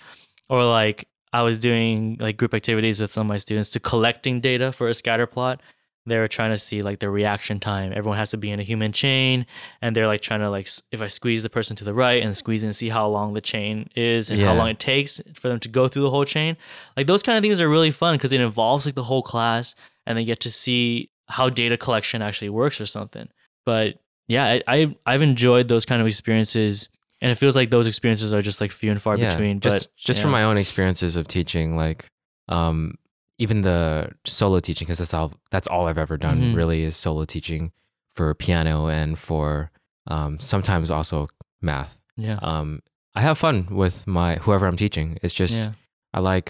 [0.50, 4.41] or like I was doing like group activities with some of my students to collecting
[4.41, 5.62] data for a scatter plot.
[6.06, 7.91] They were trying to see like their reaction time.
[7.93, 9.45] Everyone has to be in a human chain,
[9.82, 12.36] and they're like trying to like if I squeeze the person to the right and
[12.36, 15.60] squeeze and see how long the chain is and how long it takes for them
[15.60, 16.58] to go through the whole chain.
[16.97, 19.76] Like those kind of things are really fun because it involves like the whole class,
[20.08, 23.28] and they get to see how data collection actually works or something.
[23.70, 26.89] But yeah, I, I I've enjoyed those kind of experiences,
[27.22, 29.30] and it feels like those experiences are just like few and far yeah.
[29.30, 29.59] between.
[29.59, 30.24] Just but just yeah.
[30.24, 32.09] from my own experiences of teaching, like
[32.47, 32.95] um
[33.38, 36.55] even the solo teaching, because that's all that's all I've ever done Mhm.
[36.55, 37.72] really is solo teaching
[38.15, 39.70] for piano and for
[40.07, 41.28] um sometimes also
[41.61, 42.01] math.
[42.17, 42.82] yeah, Um
[43.15, 45.17] I have fun with my whoever I'm teaching.
[45.22, 45.74] It's just yeah,
[46.13, 46.49] I like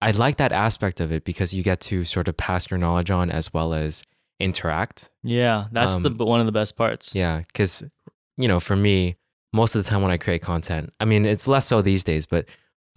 [0.00, 3.10] I like that aspect of it because you get to sort of pass your knowledge
[3.10, 4.02] on as well as
[4.40, 5.10] interact.
[5.22, 5.66] yeah.
[5.72, 7.14] That's um, the one of the best parts.
[7.14, 7.84] Yeah, because
[8.36, 9.16] you know, for me,
[9.52, 12.26] most of the time when I create content, I mean, it's less so these days,
[12.26, 12.46] but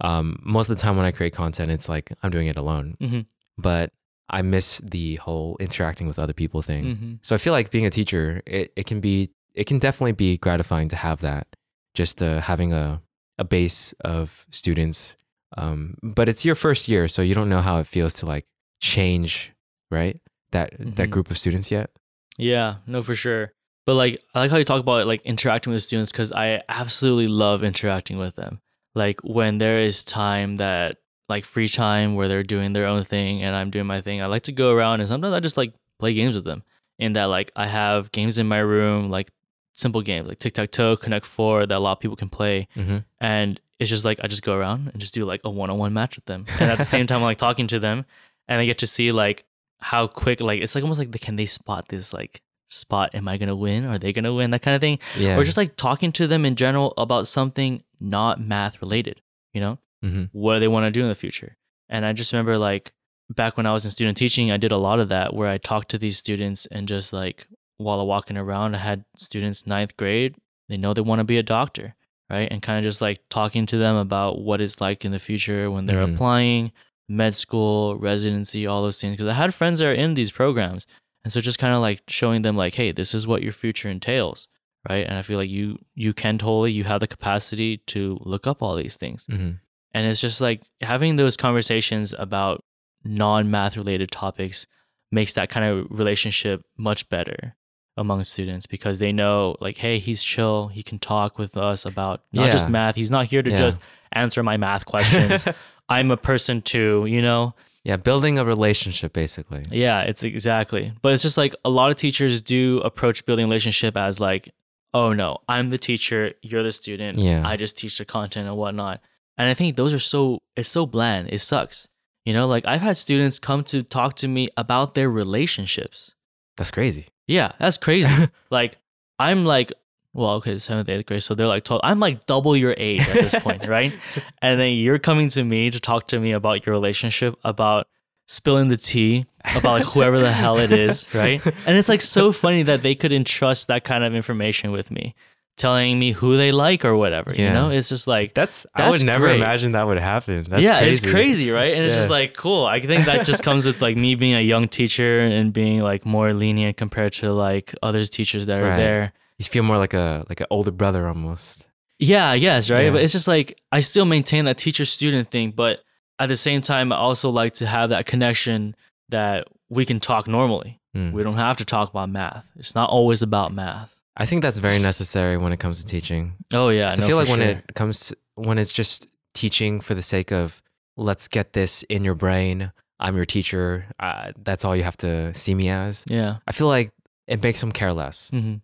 [0.00, 2.96] um, most of the time when I create content, it's like I'm doing it alone.
[3.00, 3.26] Mhm.
[3.58, 3.92] But
[4.30, 6.84] I miss the whole interacting with other people thing.
[6.96, 10.12] hmm So I feel like being a teacher, it, it can be, it can definitely
[10.12, 11.46] be gratifying to have that,
[11.94, 13.00] just uh, having a
[13.38, 15.16] a base of students.
[15.58, 18.46] Um, but it's your first year, so you don't know how it feels to like
[18.80, 19.52] change,
[19.90, 20.20] right?
[20.54, 21.10] That that Mhm.
[21.10, 21.90] group of students yet.
[22.38, 23.52] Yeah, no, for sure.
[23.86, 27.28] But like, I like how you talk about like interacting with students because I absolutely
[27.28, 28.60] love interacting with them.
[28.94, 30.98] Like when there is time that
[31.28, 34.26] like free time where they're doing their own thing and I'm doing my thing, I
[34.26, 36.62] like to go around and sometimes I just like play games with them.
[36.98, 39.28] In that like I have games in my room, like
[39.72, 42.68] simple games like tic tac toe, Connect Four that a lot of people can play,
[42.76, 42.98] Mm-hmm.
[43.20, 45.78] and it's just like I just go around and just do like a one on
[45.78, 48.06] one match with them, and at the same time I'm like talking to them,
[48.46, 49.44] and I get to see like
[49.90, 53.14] how quick like it's like almost like the, can they spot this like spot?
[53.14, 53.84] Am I gonna win?
[53.84, 54.50] Are they gonna win?
[54.50, 55.36] That kind of thing, Yeah.
[55.36, 59.20] or just like talking to them in general about something not math related.
[59.52, 60.24] You know, mm-hmm.
[60.32, 61.56] what do they want to do in the future?
[61.88, 62.92] And I just remember like
[63.30, 65.58] back when I was in student teaching, I did a lot of that where I
[65.58, 69.96] talked to these students and just like while I'm walking around, I had students ninth
[69.96, 70.34] grade,
[70.68, 71.94] they know they want to be a doctor,
[72.30, 72.48] right?
[72.50, 75.70] And kind of just like talking to them about what it's like in the future
[75.70, 76.14] when they're Mhm.
[76.14, 76.72] applying,
[77.08, 79.16] med school, residency, all those things.
[79.16, 80.86] Because I had friends that are in these programs.
[81.24, 83.88] And so just kind of like showing them like, hey, this is what your future
[83.88, 84.46] entails,
[84.88, 85.06] right?
[85.06, 88.62] And I feel like you you can totally, you have the capacity to look up
[88.62, 89.26] all these things.
[89.26, 89.52] Mm-hmm.
[89.94, 92.62] And it's just like having those conversations about
[93.04, 94.66] non math related topics
[95.10, 97.54] makes that kind of relationship much better
[97.96, 100.66] among students because they know, like, hey, he's chill.
[100.68, 102.96] He can talk with us about not just math.
[102.96, 103.56] He's not here to Yeah.
[103.56, 103.78] just
[104.12, 105.46] answer my math questions.
[105.88, 107.54] I'm a person too, you know?
[107.84, 109.62] yeah, building a relationship basically.
[109.70, 110.92] Yeah, it's exactly.
[111.02, 114.48] But it's just like a lot of teachers do approach building a relationship as like,
[114.94, 117.18] oh no, I'm the teacher, you're the student.
[117.18, 117.46] Yeah.
[117.46, 119.00] I just teach the content and whatnot.
[119.36, 121.28] And I think those are so it's so bland.
[121.30, 121.86] It sucks.
[122.24, 126.14] You know, like I've had students come to talk to me about their relationships.
[126.56, 127.08] That's crazy.
[127.26, 128.28] Yeah, that's crazy.
[128.50, 128.78] like
[129.18, 129.72] I'm like,
[130.14, 131.22] well, okay, seventh, eighth grade.
[131.22, 133.92] So they're like, 12, I'm like double your age at this point, right?
[134.40, 137.86] And then you're coming to me to talk to me about your relationship, about
[138.26, 141.44] spilling the tea, about like whoever the hell it is, right?
[141.66, 145.14] And it's like so funny that they could entrust that kind of information with me,
[145.56, 147.34] telling me who they like or whatever.
[147.34, 149.36] You know, it's just like That's, I would never great.
[149.36, 150.46] imagine that would happen.
[150.48, 151.06] That's yeah, crazy.
[151.06, 151.74] it's crazy, right?
[151.74, 152.64] And it's just like cool.
[152.64, 156.06] I think that just comes with like me being a young teacher and being like
[156.06, 158.76] more lenient compared to like others teachers that are Right.
[158.76, 159.12] there.
[159.38, 161.68] You feel more like a like an older brother almost.
[161.98, 162.84] Yeah, yes, right.
[162.84, 162.90] Yeah.
[162.90, 165.80] But it's just like I still maintain that teacher student thing, but
[166.18, 168.76] at the same time, I also like to have that connection
[169.08, 170.80] that we can talk normally.
[170.96, 171.12] Mm.
[171.12, 172.46] We don't have to talk about math.
[172.56, 174.00] It's not always about math.
[174.16, 176.34] I think that's very necessary when it comes to teaching.
[176.52, 177.48] Oh yeah, no, I feel like when sure.
[177.48, 180.62] it comes to, when it's just teaching for the sake of
[180.96, 182.70] let's get this in your brain,
[183.00, 183.86] I'm your teacher.
[183.98, 186.04] Uh, that's all you have to see me as.
[186.06, 186.36] Yeah.
[186.46, 186.92] I feel like
[187.26, 188.56] it makes them care less hmm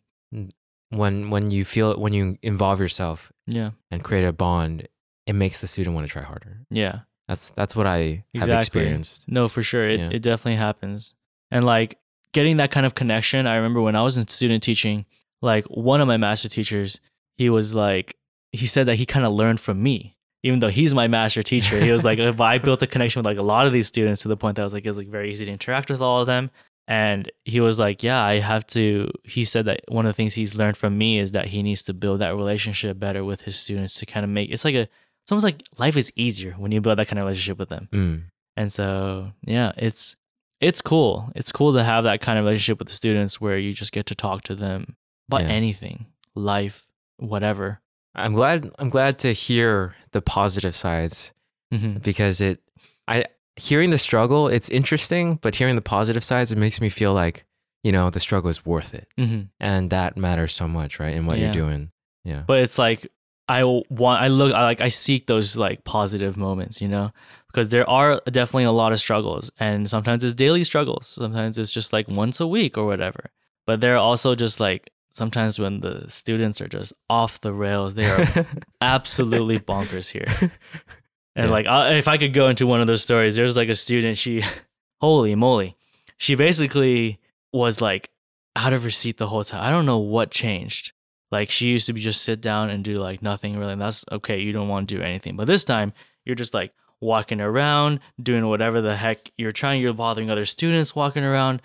[0.91, 3.71] when when you feel when you involve yourself Yeah.
[3.91, 4.89] and create a bond.
[5.27, 6.59] It makes the student want to try harder.
[6.71, 7.01] Yeah.
[7.29, 9.27] That's that's what I have experienced.
[9.29, 9.89] No, for sure.
[9.89, 10.09] It, Yeah.
[10.11, 11.15] it definitely happens.
[11.53, 11.99] And like
[12.33, 15.05] getting that kind of connection, I remember when I was in student teaching,
[15.43, 17.01] like one of my master teachers,
[17.37, 18.17] he was like,
[18.53, 20.17] he said that he kind of learned from me.
[20.43, 23.27] Even though he's my master teacher, he was like, "But I built a connection with
[23.27, 24.99] like a lot of these students to the point that I was like, it was
[24.99, 26.51] like very easy to interact with all of them.
[26.91, 29.11] And he was like, yeah, I have to.
[29.23, 31.85] He said that one of the things he's learned from me is that he needs
[31.85, 34.89] to build that relationship better with his students to kind of make it's like a,
[35.23, 37.89] it's almost like life is easier when you build that kind of relationship with them.
[37.93, 38.23] Mm.
[38.57, 40.17] And so, yeah, it's
[40.61, 41.31] it's cool.
[41.37, 44.07] It's cool to have that kind of relationship with the students where you just get
[44.07, 44.97] to talk to them
[45.29, 45.51] about Yeah.
[45.51, 46.87] anything, life,
[47.19, 47.81] whatever.
[48.17, 51.33] I'm glad I'm glad to hear the positive sides
[51.73, 52.59] hmm because it
[53.07, 53.27] I
[53.61, 57.45] hearing the struggle, it's interesting, but hearing the positive sides, it makes me feel like,
[57.83, 59.07] you know, the struggle is worth it.
[59.17, 61.15] hmm And that matters so much, right?
[61.15, 61.45] In what Yeah.
[61.45, 61.91] you're doing.
[62.25, 62.43] Yeah.
[62.47, 63.07] But it's like
[63.49, 67.11] I want, I look, I like, I seek those like positive moments, you know,
[67.49, 71.09] because there are definitely a lot of struggles, and sometimes it's daily struggles.
[71.19, 73.31] Sometimes it's just like once a week or whatever.
[73.67, 77.95] But there are also just like sometimes when the students are just off the rails,
[77.95, 78.25] they are
[78.81, 80.31] absolutely bonkers here.
[81.41, 81.55] And Yeah.
[81.55, 84.19] like, I, if I could go into one of those stories, there's like a student.
[84.19, 84.43] She,
[85.01, 85.77] holy moly,
[86.19, 87.19] she basically
[87.53, 88.11] was like
[88.57, 89.63] out of her seat the whole time.
[89.63, 90.93] I don't know what changed.
[91.31, 93.73] Like she used to be just sit down and do like nothing really.
[93.73, 94.39] And that's okay.
[94.41, 95.37] You don't want to do anything.
[95.37, 95.93] But this time
[96.25, 99.81] you're just like walking around, doing whatever the heck you're trying.
[99.81, 101.63] You're bothering other students walking around,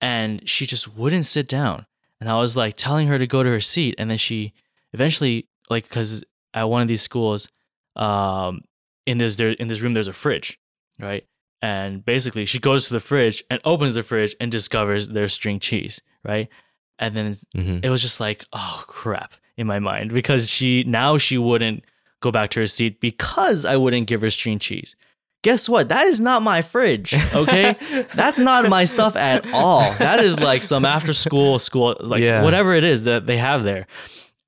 [0.00, 1.86] and she just wouldn't sit down.
[2.20, 4.52] And I was like telling her to go to her seat, and then she
[4.92, 7.48] eventually like because at one of these schools,
[7.96, 8.62] um,
[9.06, 10.58] in this there in this room there's a fridge,
[11.00, 11.24] right?
[11.60, 15.60] And basically she goes to the fridge and opens the fridge and discovers there's string
[15.60, 16.48] cheese, right?
[16.98, 21.18] And then hmm it was just like, oh crap in my mind because she now
[21.18, 21.84] she wouldn't
[22.20, 24.94] go back to her seat because I wouldn't give her string cheese.
[25.42, 25.88] Guess what?
[25.88, 27.12] That is not my fridge.
[27.34, 27.74] Okay.
[28.14, 29.92] That's not my stuff at all.
[29.94, 32.42] That is like some after school school like Yeah.
[32.44, 33.88] whatever it is that they have there.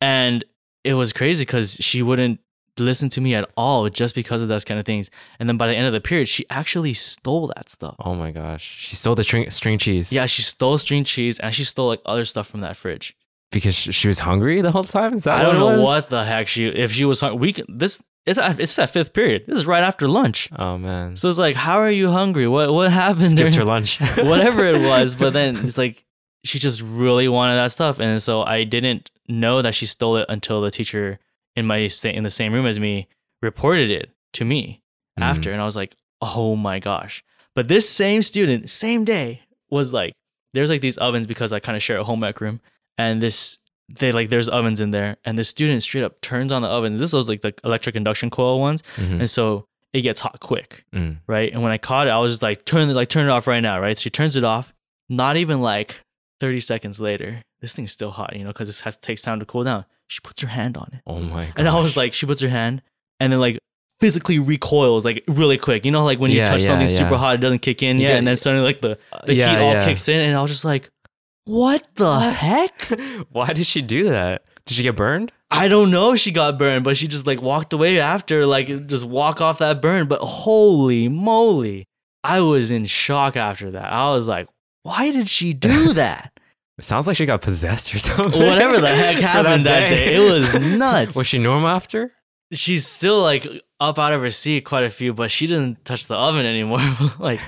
[0.00, 0.44] And
[0.84, 2.38] it was crazy because she wouldn't
[2.79, 5.11] listen to me at all just because of those kind of things.
[5.39, 7.97] And then by the end of the period, she actually stole that stuff.
[7.99, 8.62] Oh my gosh.
[8.62, 10.12] She stole the string, string cheese.
[10.12, 13.16] Yeah, she stole string cheese and she stole like other stuff from that fridge.
[13.51, 15.14] Because she was hungry the whole time?
[15.14, 17.39] Is that I don't know what the heck she if she was hungry.
[17.39, 19.45] We can, this it's at, it's that fifth period.
[19.47, 20.49] This is right after lunch.
[20.57, 21.14] Oh man.
[21.14, 22.49] So it's like, how are you hungry?
[22.49, 23.25] What what happened?
[23.27, 24.01] Skipped during- her lunch.
[24.18, 25.14] whatever it was.
[25.14, 26.05] But then it's like
[26.43, 30.27] she just really wanted that stuff, and so I didn't know that she stole it
[30.29, 31.18] until the teacher
[31.57, 33.09] in my in the same room as me
[33.42, 34.80] reported it to me
[35.18, 35.22] Mm.
[35.22, 37.22] after, and I was like, oh my gosh.
[37.55, 40.12] But this same student, same day, was like,
[40.55, 42.61] there's like these ovens because I kind of share a home ec room,
[42.98, 43.59] and this
[44.00, 46.98] they like there's ovens in there, and the student straight up turns on the ovens.
[46.98, 49.20] This was like the electric induction coil ones, Mhm.
[49.20, 51.18] and so it gets hot quick Mm.
[51.28, 51.52] right?
[51.52, 53.46] And when I caught it, I was just like, turn it, like turn it off
[53.46, 53.96] right now, right?
[53.96, 54.74] So she turns it off.
[55.09, 56.00] Not even like
[56.40, 59.46] 30 seconds later, this thing's still hot, you know, because it has takes time to
[59.46, 59.84] cool down.
[60.09, 61.55] She puts her hand on it, Oh my god.
[61.57, 62.82] and I was like, she puts her hand,
[63.20, 63.59] and then like
[64.00, 65.84] physically recoils like really quick.
[65.84, 66.96] You know, like when you Yeah, touch yeah, something yeah.
[66.98, 69.50] super hot, it doesn't kick in yet, get- and then suddenly like the the yeah,
[69.57, 69.84] heat all yeah.
[69.84, 70.90] kicks in, and I was just like,
[71.46, 72.82] what the heck?
[73.30, 74.44] Why did she do that?
[74.66, 75.30] Did she get burned?
[75.50, 78.86] I don't know if she got burned, but she just like walked away after, like
[78.86, 80.09] just walk off that burn.
[80.09, 81.86] But holy moly,
[82.24, 83.92] I was in shock after that.
[83.92, 84.48] I was like,
[84.82, 86.34] why did she do that?
[86.79, 88.47] It sounds like she got possessed or something.
[88.47, 91.16] Whatever the heck happened that day, it was nuts.
[91.16, 92.12] Was she normal after?
[92.53, 93.47] She's still like
[93.81, 96.81] up out of her seat quite a few, but she didn't touch the oven anymore.
[97.18, 97.41] like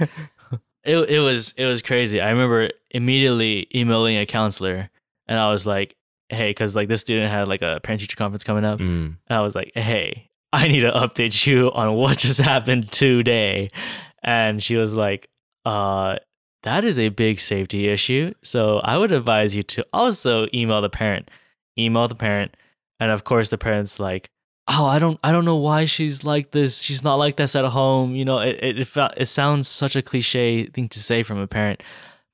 [0.85, 2.20] it, it was it was crazy.
[2.20, 4.91] I remember immediately emailing a counselor,
[5.27, 5.97] and I was like,
[6.29, 8.81] hey, because like this student had like a parent teacher conference coming up.
[8.81, 9.16] Mm.
[9.29, 13.70] And I was like, hey, I need to update you on what just happened today.
[14.22, 15.29] And she was like,
[15.64, 16.16] uh,
[16.67, 18.35] that is a big safety issue.
[18.43, 21.31] So I would advise you to also email the parent.
[21.79, 22.57] Email the parent.
[22.99, 24.31] And of course the parent's like,
[24.67, 26.83] oh, I don't I don't know why she's like this.
[26.83, 28.17] She's not like this at home.
[28.17, 31.39] You know, it it, it, felt, it sounds such a cliche thing to say from
[31.39, 31.85] a parent,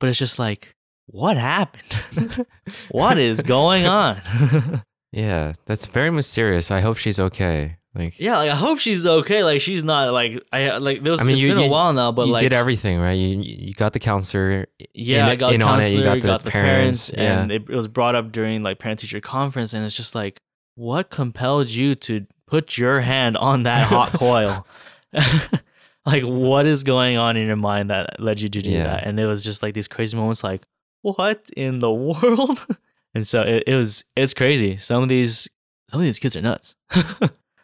[0.01, 0.75] but it's just like,
[1.07, 2.47] what happened?
[2.91, 4.83] what is going on?
[5.15, 6.71] Yeah, that's very mysterious.
[6.71, 7.77] I hope she's okay.
[7.95, 9.45] Like, Yeah, like I hope she's okay.
[9.45, 11.93] Like she's not like I like there was, I mean, it's you- been a while
[11.93, 13.13] now, but you like did everything, right?
[13.13, 14.67] You you got the counselor.
[14.95, 17.43] yeah, in- I got in on it, you counselor, got got the the, parents, parents,
[17.43, 20.41] and it, it was brought up during like parent teacher conference, and it's just like,
[20.75, 24.67] what compelled you to put your hand on that hot coil?
[26.07, 28.85] like what is going on in your mind that led you to do Yeah.
[28.85, 29.07] that?
[29.07, 30.63] And it was just like these crazy moments like,
[31.03, 32.65] what in the world?
[33.15, 34.77] and so it, it was it's crazy.
[34.79, 35.49] Some of these
[35.91, 36.75] some of these kids are nuts.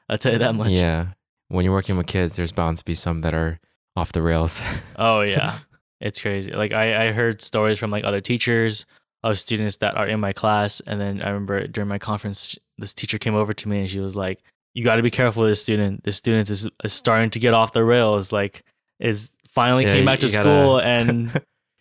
[0.09, 0.71] I'll tell you that much.
[0.71, 1.09] Yeah.
[1.49, 3.59] When you're working with kids, there's bound to be some that are
[3.97, 4.63] off the rails.
[4.97, 5.59] Oh yeah.
[6.01, 6.53] it's crazy.
[6.53, 8.85] Like I, I heard stories from like other teachers
[9.25, 10.81] of students that are in my class.
[10.87, 13.99] And then I remember during my conference, this teacher came over to me and she
[14.01, 14.41] was like,
[14.75, 16.05] You gotta be careful with this student.
[16.05, 18.33] This student is, is starting to get off the rails.
[18.33, 18.63] Like
[19.01, 21.33] is finally Yeah, came back to you gotta- school and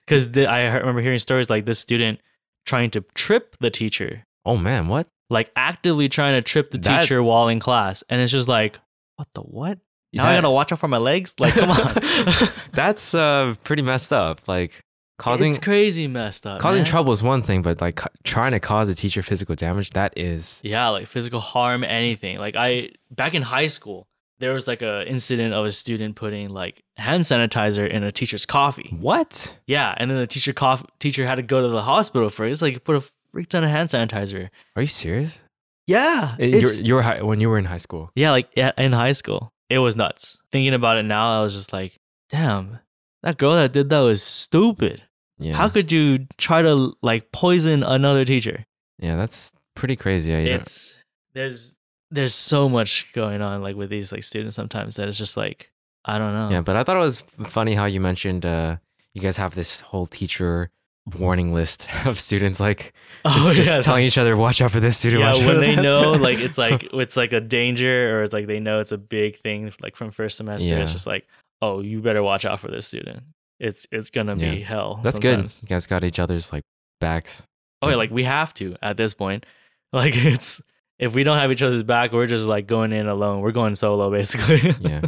[0.06, 2.20] because I remember hearing stories like this student
[2.66, 5.08] trying to trip the teacher, oh man, what?
[5.30, 8.04] Like actively trying to trip the That- teacher while in class.
[8.10, 8.80] And it's just like,
[9.16, 9.80] what the what?
[10.14, 11.36] Now I gotta watch out for my legs?
[11.40, 11.94] Like, come on.
[12.72, 14.48] That's uh pretty messed up.
[14.48, 14.72] Like
[15.20, 16.60] causing it's crazy messed up.
[16.60, 16.86] causing man.
[16.86, 20.62] trouble is one thing, but like trying to cause a teacher physical damage, that is
[20.64, 22.40] Yeah, like physical harm, anything.
[22.40, 24.08] Like I back in high school,
[24.40, 28.46] there was like a incident of a student putting like hand sanitizer in a teacher's
[28.46, 28.96] coffee.
[29.00, 29.60] what?
[29.68, 32.52] Yeah, and then the teacher cough teacher had to go to the hospital for it.
[32.52, 34.50] It's like put a freak ton of hand sanitizer.
[34.76, 35.44] Are you serious?
[35.86, 38.12] Yeah, it's- you're high, when you were in high school.
[38.16, 40.40] yeah, like yeah, in high school, it was nuts.
[40.52, 41.98] Thinking about it now, I was just like,
[42.30, 42.80] damn,
[43.24, 45.04] that girl that did that was stupid.
[45.40, 45.56] Yeah.
[45.56, 48.66] How could you try to like poison another teacher?
[49.00, 50.32] yeah, that's pretty crazy.
[50.32, 50.96] Yeah, you it's
[51.34, 51.76] there's
[52.12, 55.72] there's so much going on like with these like students sometimes that it's just like
[56.04, 56.50] I don't know.
[56.50, 58.78] Yeah, but I thought it was funny how you mentioned uh,
[59.14, 60.70] you guys have this whole teacher
[61.16, 62.94] warning list of students, like
[63.26, 65.76] oh, just, just telling each other, "Watch out for this student." Oh, yeah, when they
[65.76, 68.98] know like it's like it's like a danger or it's like they know it's a
[68.98, 70.78] big thing like from first semester.
[70.78, 71.28] It's just like,
[71.62, 73.24] oh, you better watch out for this student.
[73.60, 75.00] It's it's gonna be hell.
[75.04, 75.60] that's sometimes.
[75.60, 75.64] good.
[75.64, 76.64] You guys got each other's like
[77.00, 77.44] backs.
[77.82, 79.46] Oh yeah, like we have to at this point.
[79.94, 80.62] Like it's
[81.00, 83.40] if we don't have each other's back, we're just like going in alone.
[83.40, 84.76] We're going solo basically.
[84.82, 85.02] Yeah.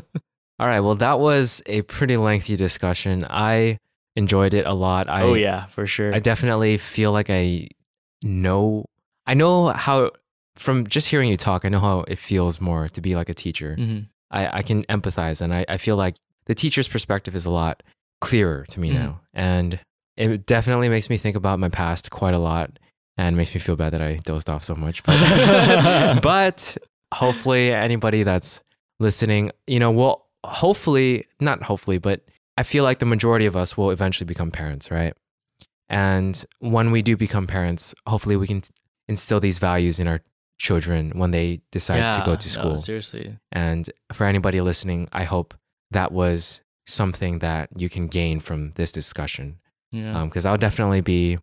[0.58, 0.80] All right.
[0.80, 3.26] Well, that was a pretty lengthy discussion.
[3.30, 3.78] I
[4.24, 5.04] enjoyed it a lot.
[5.10, 6.12] I oh yeah, for sure.
[6.14, 7.70] I definitely feel like I
[8.24, 8.86] know
[9.26, 10.12] I know how
[10.56, 13.34] from just hearing you talk, I know how it feels more to be like a
[13.34, 13.76] teacher.
[13.80, 14.08] Mhm.
[14.32, 16.16] I, I can empathize and I, I feel like
[16.46, 17.82] the teacher's perspective is a lot
[18.22, 18.94] clearer to me Mhm.
[19.02, 19.22] now.
[19.34, 19.80] And
[20.18, 22.78] it definitely makes me think about my past quite a lot
[23.18, 25.02] and makes me feel bad that I dozed off so much.
[25.04, 26.78] But, but
[27.14, 28.62] hopefully anybody that's
[29.00, 32.20] listening, you know, will hopefully, not hopefully, but
[32.60, 35.14] I feel like the majority of us will eventually become parents, right?
[35.88, 38.64] And when we do become parents, hopefully we can
[39.08, 40.20] instill these values in our
[40.58, 42.78] children when they decide to go Yeah, to no, school.
[42.78, 43.38] seriously.
[43.54, 45.54] And for anybody listening, I hope
[45.92, 49.60] that was something that you can gain from this discussion.
[49.94, 50.26] Yeah.
[50.26, 51.40] Because I'll definitely be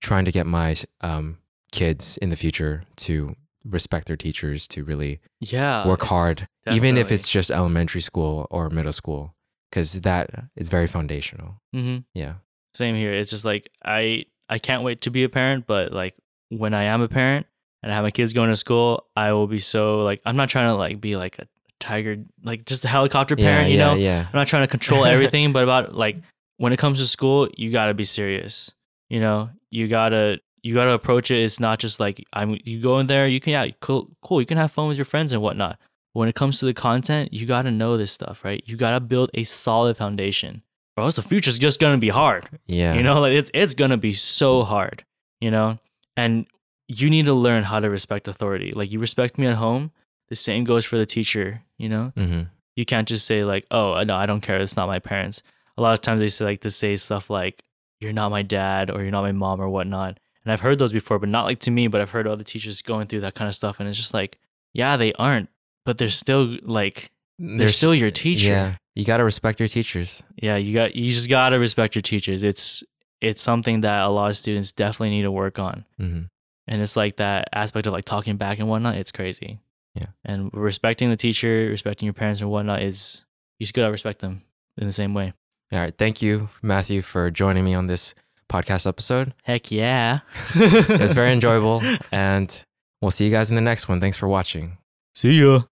[0.00, 1.38] trying to get my um,
[1.72, 3.34] kids in the future to
[3.64, 5.88] respect their teachers, to really yeah.
[5.88, 9.34] work hard, even if it's just elementary school or middle school,
[9.72, 11.56] because that is very foundational.
[11.74, 12.00] Mm-hmm.
[12.12, 12.34] Yeah.
[12.74, 13.12] Same here.
[13.12, 16.14] It's just like I I can't wait to be a parent, but like
[16.50, 17.46] when I am a parent
[17.82, 20.50] and I have my kids going to school, I will be so like I'm not
[20.50, 21.48] trying to like be like a
[21.80, 23.94] tiger, like just a helicopter parent, yeah, you yeah, know.
[23.94, 24.26] Yeah.
[24.30, 26.16] I'm not trying to control everything, but about like
[26.58, 28.70] when it comes to school, you got to be serious.
[29.08, 31.42] You know, you gotta you gotta approach it.
[31.42, 32.58] It's not just like I'm.
[32.64, 34.40] You go in there, you can yeah, cool, cool.
[34.40, 35.78] You can have fun with your friends and whatnot.
[36.14, 38.62] When it comes to the content, you gotta know this stuff, right?
[38.66, 40.62] You gotta build a solid foundation,
[40.96, 42.48] or else the future's just gonna be hard.
[42.66, 42.94] Yeah.
[42.94, 45.04] You know, like it's it's gonna be so hard.
[45.40, 45.78] You know,
[46.16, 46.46] and
[46.88, 48.72] you need to learn how to respect authority.
[48.72, 49.90] Like you respect me at home,
[50.28, 51.62] the same goes for the teacher.
[51.78, 52.42] You know, hmm
[52.74, 54.58] you can't just say like, "Oh, no, I don't care.
[54.58, 55.42] It's not my parents."
[55.76, 57.62] A lot of times they say like to say stuff like,
[58.00, 60.18] "You're not my dad" or "You're not my mom" or whatnot.
[60.44, 61.86] And I've heard those before, but not like to me.
[61.88, 64.38] But I've heard other teachers going through that kind of stuff, and it's just like,
[64.72, 65.50] yeah, they aren't,
[65.84, 68.50] but they're still like, they're still your teacher.
[68.50, 68.76] Yeah.
[68.94, 70.22] You got to respect your teachers.
[70.36, 72.42] Yeah, you got you just gotta respect your teachers.
[72.42, 72.84] It's
[73.22, 76.22] it's something that a lot of students definitely need to work on, hmm
[76.68, 78.96] and it's like that aspect of like talking back and whatnot.
[78.96, 79.58] It's crazy.
[79.94, 80.06] Yeah.
[80.24, 83.24] and respecting the teacher, respecting your parents and whatnot is
[83.58, 84.42] you just gotta respect them
[84.78, 85.32] in the same way.
[85.72, 85.96] All right.
[85.96, 88.14] Thank you, Matthew, for joining me on this
[88.50, 89.32] podcast episode.
[89.42, 90.20] Heck yeah.
[90.54, 91.82] it's very enjoyable.
[92.12, 92.64] And
[93.00, 94.00] we'll see you guys in the next one.
[94.00, 94.76] Thanks for watching.
[95.14, 95.62] See ya.